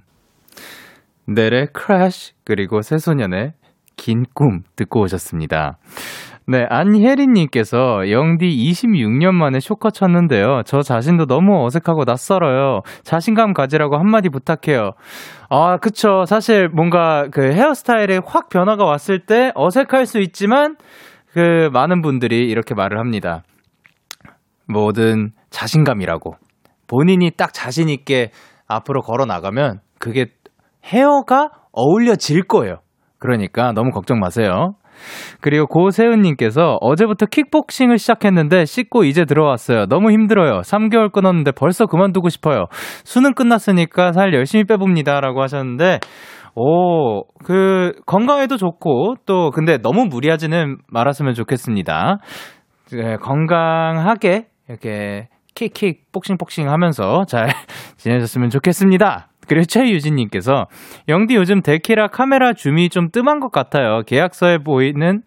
[1.28, 3.54] 넬의 Crash, 그리고 새소년의
[3.96, 5.78] 긴 꿈 듣고 오셨습니다.
[6.48, 10.64] 네, 안혜린님께서 영디 26년 만에 숏컷 쳤는데요.
[10.66, 12.82] 저 자신도 너무 어색하고 낯설어요.
[13.04, 14.92] 자신감 가지라고 한마디 부탁해요.
[15.50, 16.26] 아, 그쵸.
[16.26, 20.76] 사실 뭔가 그 헤어스타일에 확 변화가 왔을 때 어색할 수 있지만
[21.32, 23.44] 그 많은 분들이 이렇게 말을 합니다.
[24.68, 26.36] 뭐든 자신감이라고.
[26.88, 28.32] 본인이 딱 자신있게
[28.68, 30.26] 앞으로 걸어 나가면 그게
[30.84, 32.78] 헤어가 어울려질 거예요.
[33.20, 34.74] 그러니까 너무 걱정 마세요.
[35.40, 39.86] 그리고 고세은님께서 어제부터 킥복싱을 시작했는데 씻고 이제 들어왔어요.
[39.88, 40.62] 너무 힘들어요.
[40.62, 42.66] 3개월 끊었는데 벌써 그만두고 싶어요.
[43.04, 45.20] 수능 끝났으니까 살 열심히 빼봅니다.
[45.22, 46.00] 라고 하셨는데,
[46.56, 52.18] 오, 그, 건강에도 좋고, 또, 근데 너무 무리하지는 말았으면 좋겠습니다.
[52.90, 57.48] 그, 건강하게, 이렇게, 킥킥, 복싱복싱 하면서 잘
[57.98, 59.31] 지내셨으면 좋겠습니다.
[59.48, 60.66] 그리고 최유진님께서,
[61.10, 64.02] 영디 요즘 데키라 카메라 줌이 좀 뜸한 것 같아요.
[64.06, 65.22] 계약서에 보이는,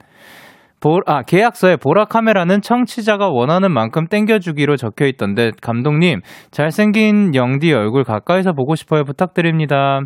[0.81, 8.05] 보, 아, 계약서에 보라 카메라는 청취자가 원하는 만큼 땡겨주기로 적혀 있던데, 감독님, 잘생긴 영디 얼굴
[8.05, 9.05] 가까이서 보고 싶어요.
[9.05, 10.01] 부탁드립니다.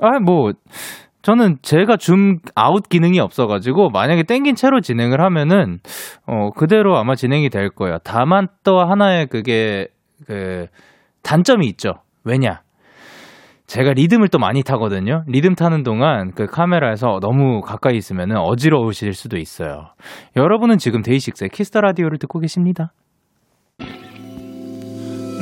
[0.00, 0.52] 아, 뭐,
[1.22, 5.78] 저는 제가 줌 아웃 기능이 없어가지고, 만약에 땡긴 채로 진행을 하면은,
[6.26, 7.96] 어, 그대로 아마 진행이 될 거예요.
[8.04, 9.88] 다만 또 하나의 그게,
[10.26, 10.66] 그,
[11.22, 11.94] 단점이 있죠.
[12.24, 12.60] 왜냐?
[13.68, 15.24] 제가 리듬을 또 많이 타거든요.
[15.26, 19.90] 리듬 타는 동안 그 카메라에서 너무 가까이 있으면 어지러우실 수도 있어요.
[20.36, 22.92] 여러분은 지금 DAY6의 Kiss the Radio를 듣고 계십니다.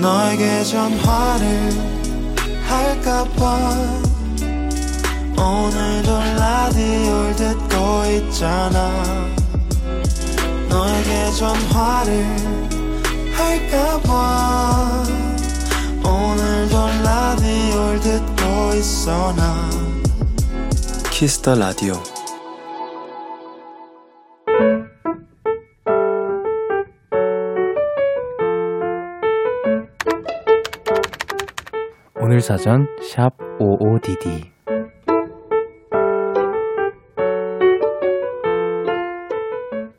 [0.02, 1.46] 너에게 전화를
[2.66, 3.42] 할까봐
[5.38, 7.76] 오늘도 라디오를 듣고
[8.16, 8.92] 있잖아
[10.68, 12.26] 너에게 전화를
[13.36, 15.04] 할까봐
[16.04, 17.45] 오늘도 라디오
[17.97, 19.70] 를 듣고 있어 나.
[21.11, 21.94] Kiss the Radio.
[32.20, 34.51] 오늘 사전 샵 55DD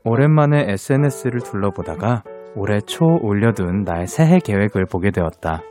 [0.04, 2.24] 오랜만에 SNS를 둘러보다가
[2.56, 5.62] 올해 초 올려둔 나의 새해 계획을 보게 되었다.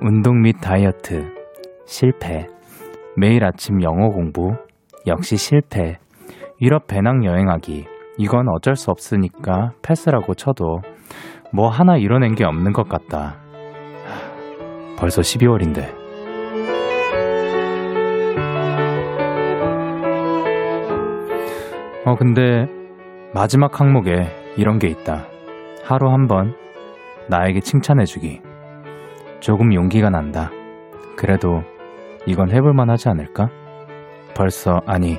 [0.00, 1.33] 운동 및 다이어트,
[1.86, 2.46] 실패.
[3.16, 4.54] 매일 아침 영어 공부,
[5.06, 5.98] 역시 실패.
[6.60, 7.86] 유럽 배낭 여행하기,
[8.18, 10.80] 이건 어쩔 수 없으니까 패스라고 쳐도
[11.52, 13.36] 뭐 하나 이뤄낸 게 없는 것 같다.
[14.98, 16.04] 벌써 12월인데.
[22.04, 22.66] 어, 근데
[23.32, 24.26] 마지막 항목에
[24.56, 25.26] 이런 게 있다.
[25.84, 26.54] 하루 한 번
[27.28, 28.40] 나에게 칭찬해주기.
[29.40, 30.50] 조금 용기가 난다.
[31.16, 31.62] 그래도
[32.26, 33.48] 이건 해볼만 하지 않을까?
[34.34, 35.18] 벌써, 아니,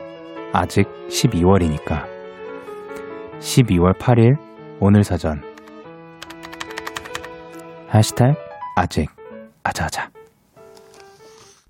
[0.53, 2.05] 아직 12월이니까.
[3.39, 4.37] 12월 8일,
[4.79, 5.41] 오늘 사전.
[7.93, 8.33] 해시태그,
[8.75, 9.09] 아직,
[9.63, 10.09] 아자아자.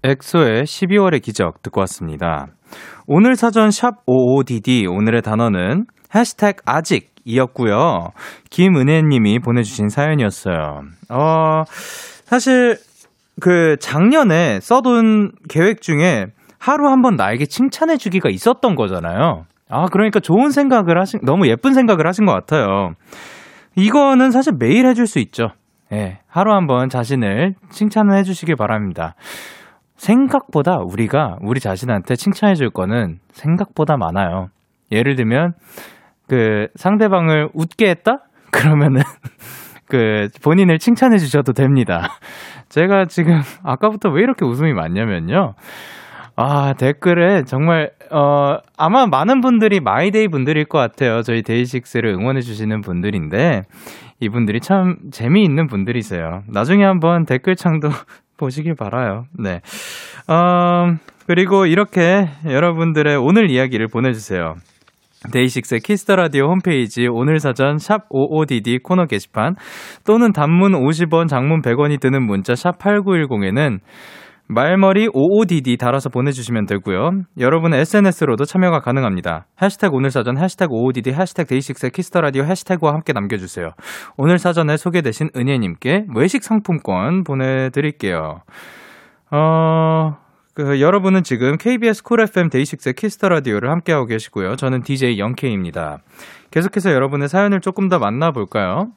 [0.03, 2.47] 엑소의 12월의 기적 듣고 왔습니다.
[3.07, 8.09] 오늘 사전 샵 55DD 오늘의 단어는 해시태그 아직 이었고요.
[8.51, 10.81] 김은혜님이 보내주신 사연이었어요.
[11.09, 11.63] 어,
[12.25, 12.77] 사실
[13.41, 16.27] 그 작년에 써둔 계획 중에
[16.59, 19.43] 하루 한 번 나에게 칭찬해 주기가 있었던 거잖아요.
[19.69, 22.93] 아, 그러니까 좋은 생각을 하신, 너무 예쁜 생각을 하신 것 같아요.
[23.75, 25.49] 이거는 사실 매일 해줄 수 있죠.
[25.91, 29.13] 예, 하루 한 번 자신을 칭찬을 해주시길 바랍니다.
[29.97, 34.47] 생각보다 우리가 우리 자신한테 칭찬해 줄 거는 생각보다 많아요.
[34.91, 35.53] 예를 들면,
[36.27, 38.19] 그 상대방을 웃게 했다?
[38.51, 39.01] 그러면은
[39.87, 42.09] 그 본인을 칭찬해 주셔도 됩니다.
[42.69, 45.53] 제가 지금 아까부터 왜 이렇게 웃음이 많냐면요.
[46.37, 51.21] 아, 댓글에 정말, 어, 아마 많은 분들이 My Day 분들일 것 같아요.
[51.21, 53.63] 저희 데이식스를 응원해주시는 분들인데,
[54.19, 56.43] 이분들이 참 재미있는 분들이세요.
[56.47, 57.89] 나중에 한번 댓글창도
[58.37, 59.25] 보시길 바라요.
[59.37, 59.61] 네.
[60.27, 60.95] 어,
[61.27, 64.55] 그리고 이렇게 여러분들의 오늘 이야기를 보내주세요.
[65.31, 69.55] DAY6의 Kiss the Radio 홈페이지 오늘 사전 샵 55DD 코너 게시판
[70.05, 73.79] 또는 단문 50원, 장문 100원이 드는 문자 샵 8910에는
[74.47, 77.23] 말머리 55DD 달아서 보내주시면 되고요.
[77.39, 79.47] 여러분의 SNS로도 참여가 가능합니다.
[79.61, 83.69] 해시태그 오늘 사전, 해시태그 55DD, 해시태그 DAY6의 Kiss the Radio 해시태그와 함께 남겨주세요.
[84.17, 88.41] 오늘 사전에 소개되신 은혜님께 외식 상품권 보내드릴게요.
[89.31, 90.17] 어,
[90.55, 94.55] 그, 여러분은 지금 KBS 쿨 FM 데이식스의 키스터 라디오를 함께하고 계시고요.
[94.55, 95.97] 저는 DJ Young K입니다.
[96.51, 98.87] 계속해서 여러분의 사연을 조금 더 만나볼까요?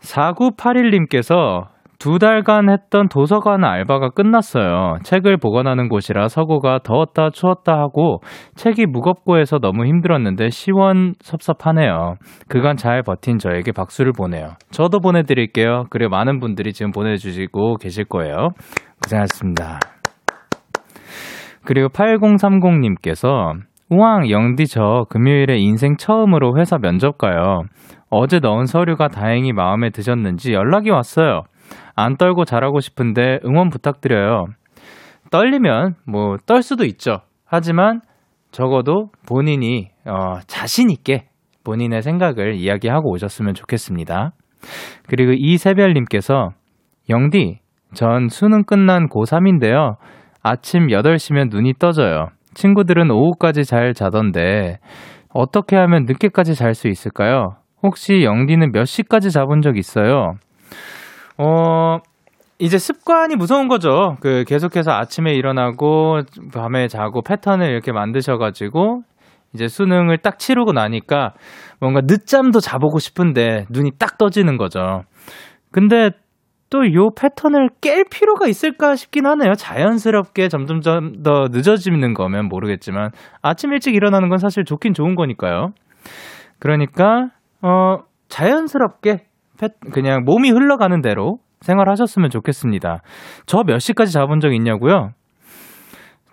[0.00, 4.96] 4981님께서 두 달간 했던 도서관 알바가 끝났어요.
[5.02, 8.20] 책을 보관하는 곳이라 서고가 더웠다 추웠다 하고
[8.54, 12.14] 책이 무겁고 해서 너무 힘들었는데 시원섭섭하네요.
[12.48, 14.54] 그간 잘 버틴 저에게 박수를 보내요.
[14.70, 15.84] 저도 보내드릴게요.
[15.90, 18.48] 그리고 많은 분들이 지금 보내주시고 계실 거예요.
[19.02, 19.99] 고생하셨습니다.
[21.64, 23.54] 그리고 8030님께서
[23.90, 27.62] 우왕 영디 저 금요일에 인생 처음으로 회사 면접 가요.
[28.08, 31.42] 어제 넣은 서류가 다행히 마음에 드셨는지 연락이 왔어요.
[31.96, 34.46] 안 떨고 잘하고 싶은데 응원 부탁드려요.
[35.30, 37.20] 떨리면 뭐 떨 수도 있죠.
[37.44, 38.00] 하지만
[38.52, 41.26] 적어도 본인이 어, 자신 있게
[41.64, 44.32] 본인의 생각을 이야기하고 오셨으면 좋겠습니다.
[45.08, 46.50] 그리고 이세별님께서
[47.08, 47.58] 영디
[47.94, 49.96] 전 수능 끝난 고3인데요.
[50.42, 52.28] 아침 8시면 눈이 떠져요.
[52.54, 54.78] 친구들은 오후까지 잘 자던데
[55.32, 57.56] 어떻게 하면 늦게까지 잘 수 있을까요?
[57.82, 60.34] 혹시 영디는 몇 시까지 자본 적 있어요?
[61.38, 61.98] 어,
[62.58, 64.16] 이제 습관이 무서운 거죠.
[64.20, 66.20] 그 계속해서 아침에 일어나고
[66.52, 69.02] 밤에 자고 패턴을 이렇게 만드셔가지고
[69.54, 71.32] 이제 수능을 딱 치르고 나니까
[71.80, 75.02] 뭔가 늦잠도 자보고 싶은데 눈이 딱 떠지는 거죠.
[75.72, 76.10] 근데
[76.70, 79.54] 또 요 패턴을 깰 필요가 있을까 싶긴 하네요.
[79.54, 83.10] 자연스럽게 점점점 더 늦어지는 거면 모르겠지만
[83.42, 85.72] 아침 일찍 일어나는 건 사실 좋긴 좋은 거니까요.
[86.60, 87.98] 그러니까 어
[88.28, 89.24] 자연스럽게
[89.92, 93.02] 그냥 몸이 흘러가는 대로 생활하셨으면 좋겠습니다.
[93.46, 95.10] 저 몇 시까지 자본 적 있냐고요?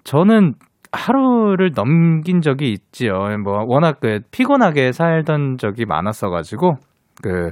[0.04, 0.54] 저는
[0.94, 3.14] 하루를 넘긴 적이 있지요.
[3.44, 6.76] 뭐 워낙 그 피곤하게 살던 적이 많았어가지고
[7.22, 7.52] 그,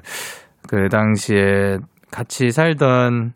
[0.69, 1.79] 그 당시에
[2.16, 3.34] 같이 살던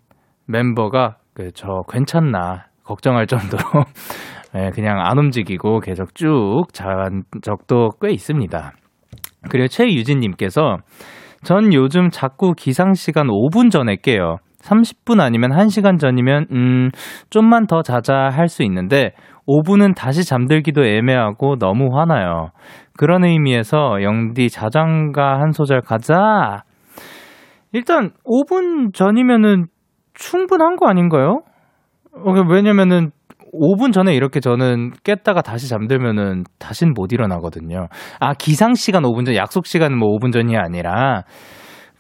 [0.48, 3.64] 멤버가 그 저 괜찮나 걱정할 정도로
[4.54, 8.74] 네, 그냥 안 움직이고 계속 쭉 자한 적도 꽤 있습니다.
[9.50, 10.78] 그리고 최유진님께서
[11.44, 14.38] 전 요즘 자꾸 기상 시간 5분 전에 깨요.
[14.62, 16.90] 30분 아니면 1시간 전이면, 음,
[17.30, 19.14] 좀만 더 자자 할 수 있는데,
[19.48, 22.52] 5분은 다시 잠들기도 애매하고 너무 화나요.
[22.98, 26.64] 그런 의미에서 영디 자장가 한 소절 가자.
[27.72, 29.66] 일단 5분 전이면은
[30.14, 31.42] 충분한 거 아닌가요?
[32.14, 33.12] 어, 왜냐면은
[33.54, 37.88] 5분 전에 이렇게 저는 깼다가 다시 잠들면은 다신 못 일어나거든요.
[38.20, 41.24] 아, 기상 시간 5분 전, 약속 시간은 뭐 5분 전이 아니라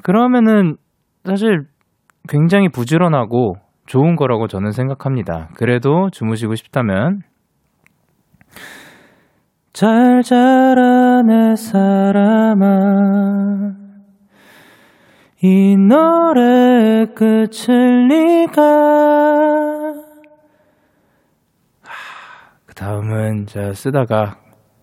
[0.04, 0.76] 그러면은
[1.26, 1.64] 사실
[2.28, 3.56] 굉장히 부지런하고
[3.86, 5.50] 좋은 거라고 저는 생각합니다.
[5.56, 7.22] 그래도 주무시고 싶다면
[9.74, 12.68] 잘 자라 내 사람아
[15.42, 19.94] 이 노래 끝을 네가
[22.66, 24.38] 그 다음은 제가 쓰다가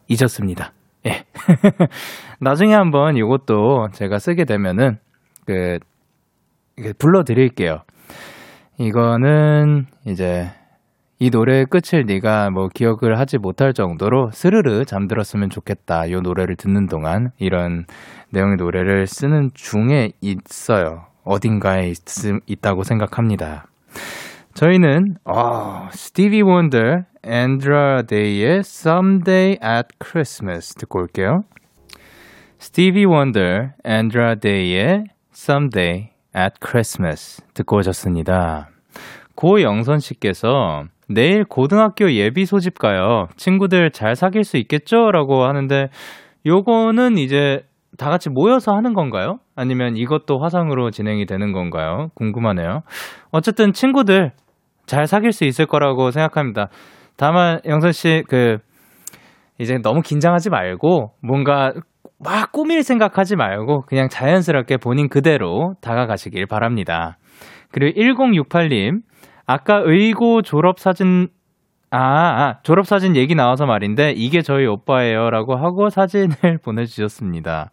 [0.08, 0.72] 잊었습니다.
[1.06, 1.24] 예.
[2.40, 4.98] 나중에 한번 이것도 제가 쓰게 되면은
[5.44, 5.78] 그
[6.98, 7.82] 불러드릴게요.
[8.78, 10.50] 이거는 이제
[11.18, 16.04] 이 노래의 끝을 네가 뭐 기억을 하지 못할 정도로 스르르 잠들었으면 좋겠다.
[16.06, 17.86] 이 노래를 듣는 동안 이런
[18.30, 21.06] 내용의 노래를 쓰는 중에 있어요.
[21.24, 21.96] 어딘가에 있,
[22.46, 23.66] 있다고 생각합니다.
[24.52, 26.78] 저희는 어, 스티비 원더,
[27.22, 31.44] 앤드라 데이의 Someday at Christmas 듣고 올게요.
[32.58, 33.40] 스티비 원더,
[33.84, 35.04] 앤드라 데이의
[35.34, 38.68] Someday at Christmas 듣고 오셨습니다.
[39.34, 43.28] 고영선 씨께서 내일 고등학교 예비 소집 가요.
[43.36, 45.10] 친구들 잘 사귈 수 있겠죠?
[45.10, 45.88] 라고 하는데
[46.44, 47.62] 요거는 이제
[47.96, 49.38] 다 같이 모여서 하는 건가요?
[49.54, 52.08] 아니면 이것도 화상으로 진행이 되는 건가요?
[52.14, 52.80] 궁금하네요.
[53.30, 54.32] 어쨌든 친구들
[54.86, 56.68] 잘 사귈 수 있을 거라고 생각합니다.
[57.16, 58.58] 다만 영선 씨 그
[59.58, 61.72] 이제 너무 긴장하지 말고 뭔가
[62.18, 67.18] 막 꾸밀 생각하지 말고 그냥 자연스럽게 본인 그대로 다가가시길 바랍니다.
[67.72, 69.00] 그리고 1068님
[69.46, 71.28] 아까 의고 졸업 사진,
[71.90, 75.30] 아, 아, 졸업 사진 얘기 나와서 말인데, 이게 저희 오빠예요.
[75.30, 77.70] 라고 하고 사진을 보내주셨습니다.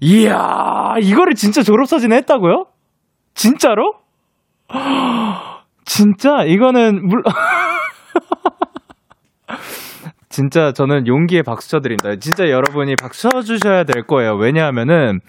[0.00, 2.66] 이야, 이거를 진짜 졸업 사진에 했다고요?
[3.34, 3.94] 진짜로?
[5.84, 6.44] 진짜?
[6.44, 7.22] 이거는, 물,
[10.30, 12.16] 진짜 저는 용기에 박수 쳐드립니다.
[12.16, 14.36] 진짜 여러분이 박수 쳐주셔야 될 거예요.
[14.36, 15.20] 왜냐하면은,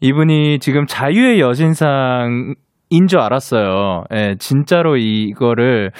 [0.00, 2.54] 이분이 지금 자유의 여신상
[2.94, 4.04] 인줄 알았어요.
[4.14, 5.90] 예, 진짜로 이거를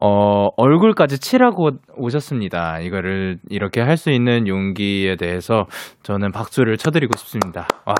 [0.00, 2.78] 어, 얼굴까지 칠하고 오셨습니다.
[2.80, 5.64] 이거를 이렇게 할 수 있는 용기에 대해서
[6.04, 7.66] 저는 박수를 쳐드리고 싶습니다.
[7.84, 7.94] 와,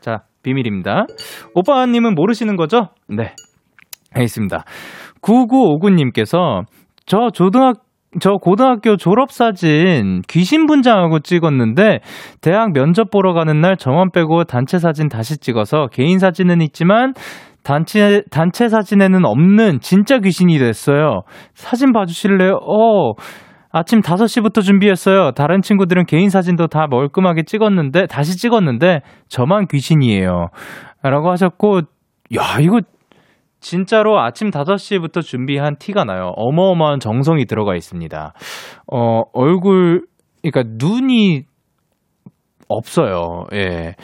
[0.00, 1.06] 자, 비밀입니다.
[1.54, 2.88] 오빠님은 모르시는 거죠?
[3.08, 3.34] 네.
[4.14, 4.64] 알겠습니다.
[5.22, 6.64] 9959님께서
[7.06, 7.80] 저 초등학교
[8.20, 12.00] 저 고등학교 졸업사진 귀신 분장하고 찍었는데
[12.40, 17.12] 대학 면접 보러 가는 날 저만 빼고 단체 사진 다시 찍어서 개인 사진은 있지만
[17.68, 21.20] 단체 단체 사진에는 없는 진짜 귀신이 됐어요.
[21.52, 22.60] 사진 봐주실래요?
[22.62, 23.12] 어.
[23.70, 25.32] 아침 5시부터 준비했어요.
[25.32, 30.48] 다른 친구들은 개인 사진도 다 멀끔하게 찍었는데, 다시 찍었는데, 저만 귀신이에요.
[31.02, 31.82] 라고 하셨고,
[32.36, 32.80] 야, 이거
[33.60, 36.32] 진짜로 아침 5시부터 준비한 티가 나요.
[36.36, 38.32] 어마어마한 정성이 들어가 있습니다.
[38.90, 40.06] 어, 얼굴,
[40.42, 41.42] 그러니까 눈이
[42.68, 43.44] 없어요.
[43.52, 43.94] 예.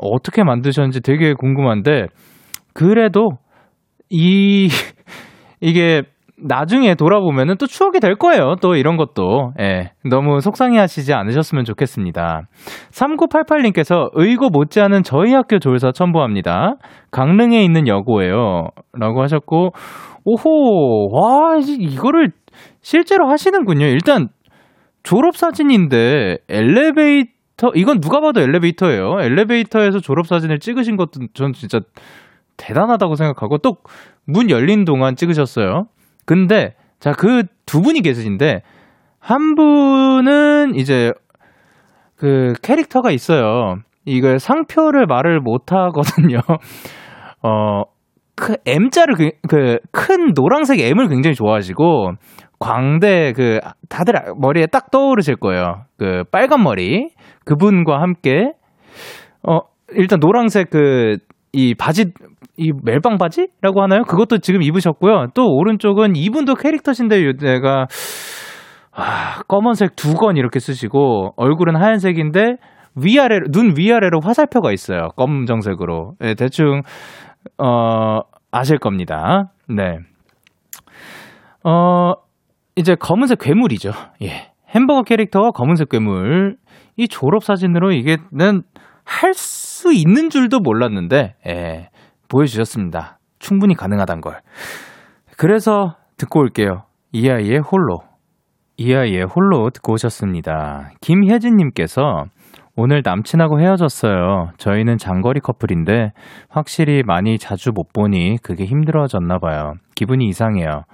[0.00, 2.06] 어떻게 만드셨는지 되게 궁금한데,
[2.72, 3.38] 그래도
[4.10, 4.68] 이,
[5.60, 6.02] 이게
[6.44, 8.56] 나중에 돌아보면은 또 추억이 될 거예요.
[8.60, 9.52] 또 이런 것도.
[9.60, 9.92] 예.
[10.04, 12.42] 너무 속상해 하시지 않으셨으면 좋겠습니다.
[12.90, 16.76] 3988님께서 의고 못지않은 저희 학교 조회사 첨부합니다.
[17.10, 18.68] 강릉에 있는 여고예요.
[18.98, 19.70] 라고 하셨고,
[20.24, 22.30] 오호, 와, 이거를
[22.80, 23.86] 실제로 하시는군요.
[23.86, 24.28] 일단
[25.04, 29.18] 졸업사진인데 엘리베이터, 이건 누가 봐도 엘리베이터예요.
[29.20, 31.80] 엘리베이터에서 졸업사진을 찍으신 것도 전 진짜
[32.62, 33.76] 대단하다고 생각하고 또
[34.24, 35.86] 문 열린 동안 찍으셨어요.
[36.24, 38.60] 근데 자, 그 두 분이 계시는데
[39.18, 41.12] 한 분은 이제
[42.16, 43.76] 그 캐릭터가 있어요.
[44.04, 46.40] 이걸 상표를 말을 못 하거든요.
[47.42, 47.84] 어,
[48.36, 52.12] 그 M자를 그, 그, 큰 노란색 M을 굉장히 좋아하시고,
[52.58, 55.84] 광대 그, 다들 머리에 딱 떠오르실 거예요.
[55.98, 57.10] 그, 빨간 머리.
[57.44, 58.52] 그분과 함께,
[59.48, 59.60] 어,
[59.92, 61.16] 일단 노란색 그,
[61.52, 62.12] 이 바지,
[62.56, 64.02] 이 멜빵 바지라고 하나요?
[64.02, 65.28] 그것도 지금 입으셨고요.
[65.34, 67.86] 또 오른쪽은 이분도 캐릭터신데 내가
[68.94, 72.56] 아, 검은색 두 건 이렇게 쓰시고 얼굴은 하얀색인데
[72.94, 75.08] 위아래로 눈 위아래로 화살표가 있어요.
[75.16, 76.12] 검정색으로.
[76.20, 76.82] 네, 대충
[77.58, 79.50] 어 아실 겁니다.
[79.68, 79.96] 네.
[81.64, 82.12] 어
[82.76, 83.92] 이제 검은색 괴물이죠.
[84.22, 84.50] 예.
[84.74, 86.56] 햄버거 캐릭터와 검은색 괴물.
[86.96, 88.62] 이 졸업 사진으로 이게 는
[89.04, 91.88] 할 수 있는 줄도 몰랐는데 예.
[92.32, 93.18] 보여주셨습니다.
[93.38, 94.40] 충분히 가능하단 걸.
[95.36, 96.84] 그래서 듣고 올게요.
[97.12, 97.98] 이 아이의 홀로.
[98.78, 100.90] 이 아이의 홀로 듣고 오셨습니다.
[101.00, 102.24] 김혜진님께서
[102.74, 104.52] 오늘 남친하고 헤어졌어요.
[104.56, 106.12] 저희는 장거리 커플인데
[106.48, 109.74] 확실히 많이 자주 못 보니 그게 힘들어졌나 봐요.
[109.94, 110.84] 기분이 이상해요.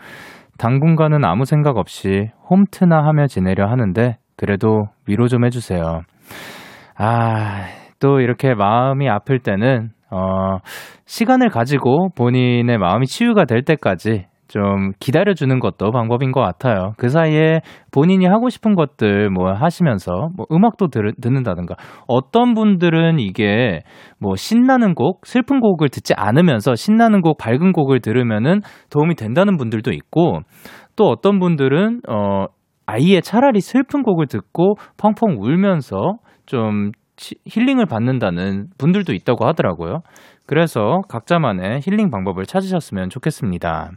[0.59, 6.03] 당분간은 아무 생각 없이 홈트나 하며 지내려 하는데 그래도 위로 좀 해주세요.
[6.97, 7.67] 아,
[8.01, 10.59] 또 이렇게 마음이 아플 때는 어,
[11.07, 16.95] 시간을 가지고 본인의 마음이 치유가 될 때까지 좀 기다려주는 것도 방법인 것 같아요.
[16.97, 17.61] 그 사이에
[17.93, 23.83] 본인이 하고 싶은 것들 뭐 하시면서 뭐 음악도 들, 듣는다든가 어떤 분들은 이게
[24.19, 29.93] 뭐 신나는 곡, 슬픈 곡을 듣지 않으면서 신나는 곡, 밝은 곡을 들으면은 도움이 된다는 분들도
[29.93, 30.41] 있고
[30.97, 32.47] 또 어떤 분들은 어
[32.87, 36.15] 아예 차라리 슬픈 곡을 듣고 펑펑 울면서
[36.47, 36.91] 좀
[37.47, 40.01] 힐링을 받는다는 분들도 있다고 하더라고요.
[40.47, 43.91] 그래서 각자만의 힐링 방법을 찾으셨으면 좋겠습니다.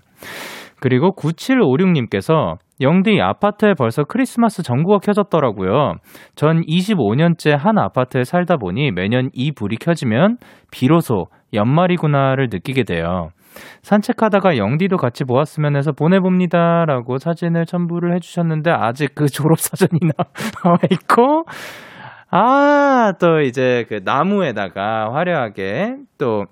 [0.82, 5.94] 그리고 9756님께서 영디 아파트에 벌써 크리스마스 전구가 켜졌더라고요.
[6.36, 10.38] 전 25년째 한 아파트에 살다 보니 매년 이 불이 켜지면
[10.72, 13.30] 비로소 연말이구나를 느끼게 돼요.
[13.84, 16.86] 산책하다가 영디도 같이 보았으면 해서 보내봅니다.
[16.86, 20.00] 라고 사진을 첨부를 해주셨는데 아직 그 졸업 사진이
[20.64, 21.44] 나와 있고
[22.32, 26.46] 아, 또 이제 그 나무에다가 화려하게 또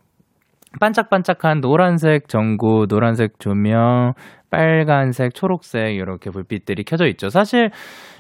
[0.80, 4.14] 반짝반짝한 노란색 전구, 노란색 조명,
[4.50, 7.30] 빨간색, 초록색 이렇게 불빛들이 켜져 있죠.
[7.30, 7.72] 사실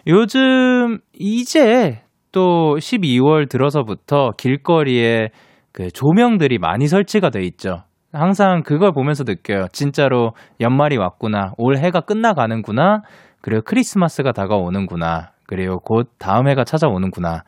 [0.07, 2.01] 요즘 이제
[2.31, 5.29] 또 12월 들어서부터 길거리에
[5.73, 7.83] 그 조명들이 많이 설치가 돼 있죠.
[8.13, 9.67] 항상 그걸 보면서 느껴요.
[9.71, 10.31] 진짜로
[10.61, 11.51] 연말이 왔구나.
[11.57, 13.01] 올 해가 끝나가는구나.
[13.41, 15.31] 그리고 크리스마스가 다가오는구나.
[15.49, 17.41] 그리고 곧 다음 해가 찾아오는구나.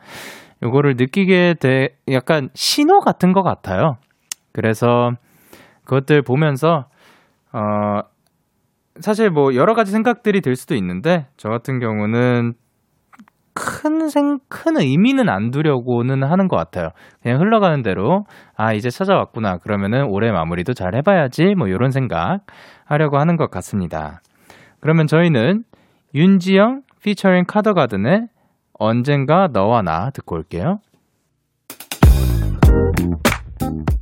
[0.64, 3.96] 요거를 느끼게 돼 약간 신호 같은 것 같아요.
[4.52, 5.12] 그래서
[5.84, 6.86] 그것들 보면서
[7.52, 8.00] 어
[8.98, 12.54] 사실 뭐 여러 가지 생각들이 들 수도 있는데 저 같은 경우는
[13.54, 16.88] 큰 생, 큰 의미는 안 두려고는 하는 것 같아요.
[17.22, 18.24] 그냥 흘러가는 대로,
[18.56, 19.58] 아, 이제 찾아왔구나.
[19.58, 21.54] 그러면은 올해 마무리도 잘 해봐야지.
[21.54, 22.40] 뭐, 요런 생각
[22.86, 24.22] 하려고 하는 것 같습니다.
[24.80, 25.64] 그러면 저희는
[26.14, 28.28] 윤지영 피처링 카더가든의
[28.74, 30.80] 언젠가 너와 나 듣고 올게요.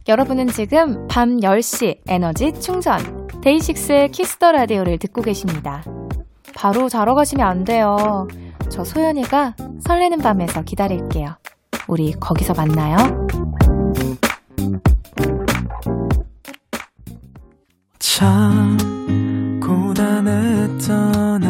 [0.09, 5.83] 여러분은 지금 밤 10시 에너지 충전 DAY6의 Kiss the Radio를 듣고 계십니다.
[6.55, 8.27] 바로 자러 가시면 안 돼요.
[8.69, 9.55] 저 소연이가
[9.87, 11.37] 설레는 밤에서 기다릴게요.
[11.89, 12.97] 우리 거기서 만나요.
[17.99, 18.77] 참
[19.61, 21.50] 고단했던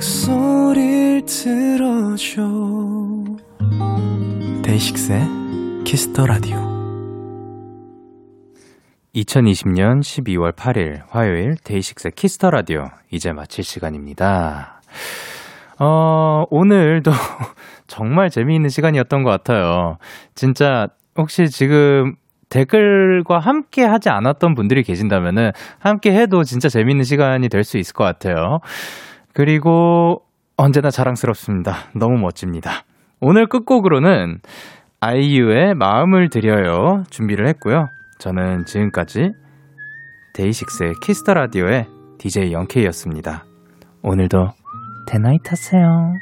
[0.00, 2.42] 목소리를 들어줘
[4.62, 5.20] DAY6의
[5.84, 6.56] Kiss the Radio
[9.14, 14.80] 2020년 12월 8일 화요일 DAY6 Kiss the Radio 이제 마칠 시간입니다.
[15.78, 17.10] 어, 오늘도
[17.86, 19.98] 정말 재미있는 시간이었던 것 같아요.
[20.34, 20.88] 진짜
[21.18, 22.14] 혹시 지금
[22.48, 28.04] 댓글과 함께 하지 않았던 분들이 계신다면은 함께 해도 진짜 재미있는 시간이 될 수 있을 것
[28.04, 28.60] 같아요.
[29.32, 30.22] 그리고
[30.56, 31.90] 언제나 자랑스럽습니다.
[31.94, 32.84] 너무 멋집니다.
[33.20, 34.40] 오늘 끝곡으로는
[35.00, 37.88] 아이유의 마음을 드려요 준비를 했고요.
[38.18, 39.32] 저는 지금까지
[40.34, 41.86] DAY6의 Kiss the Radio의
[42.18, 43.44] DJ 영케이였습니다.
[44.02, 44.50] 오늘도
[45.06, 46.12] 대나잇 하세요.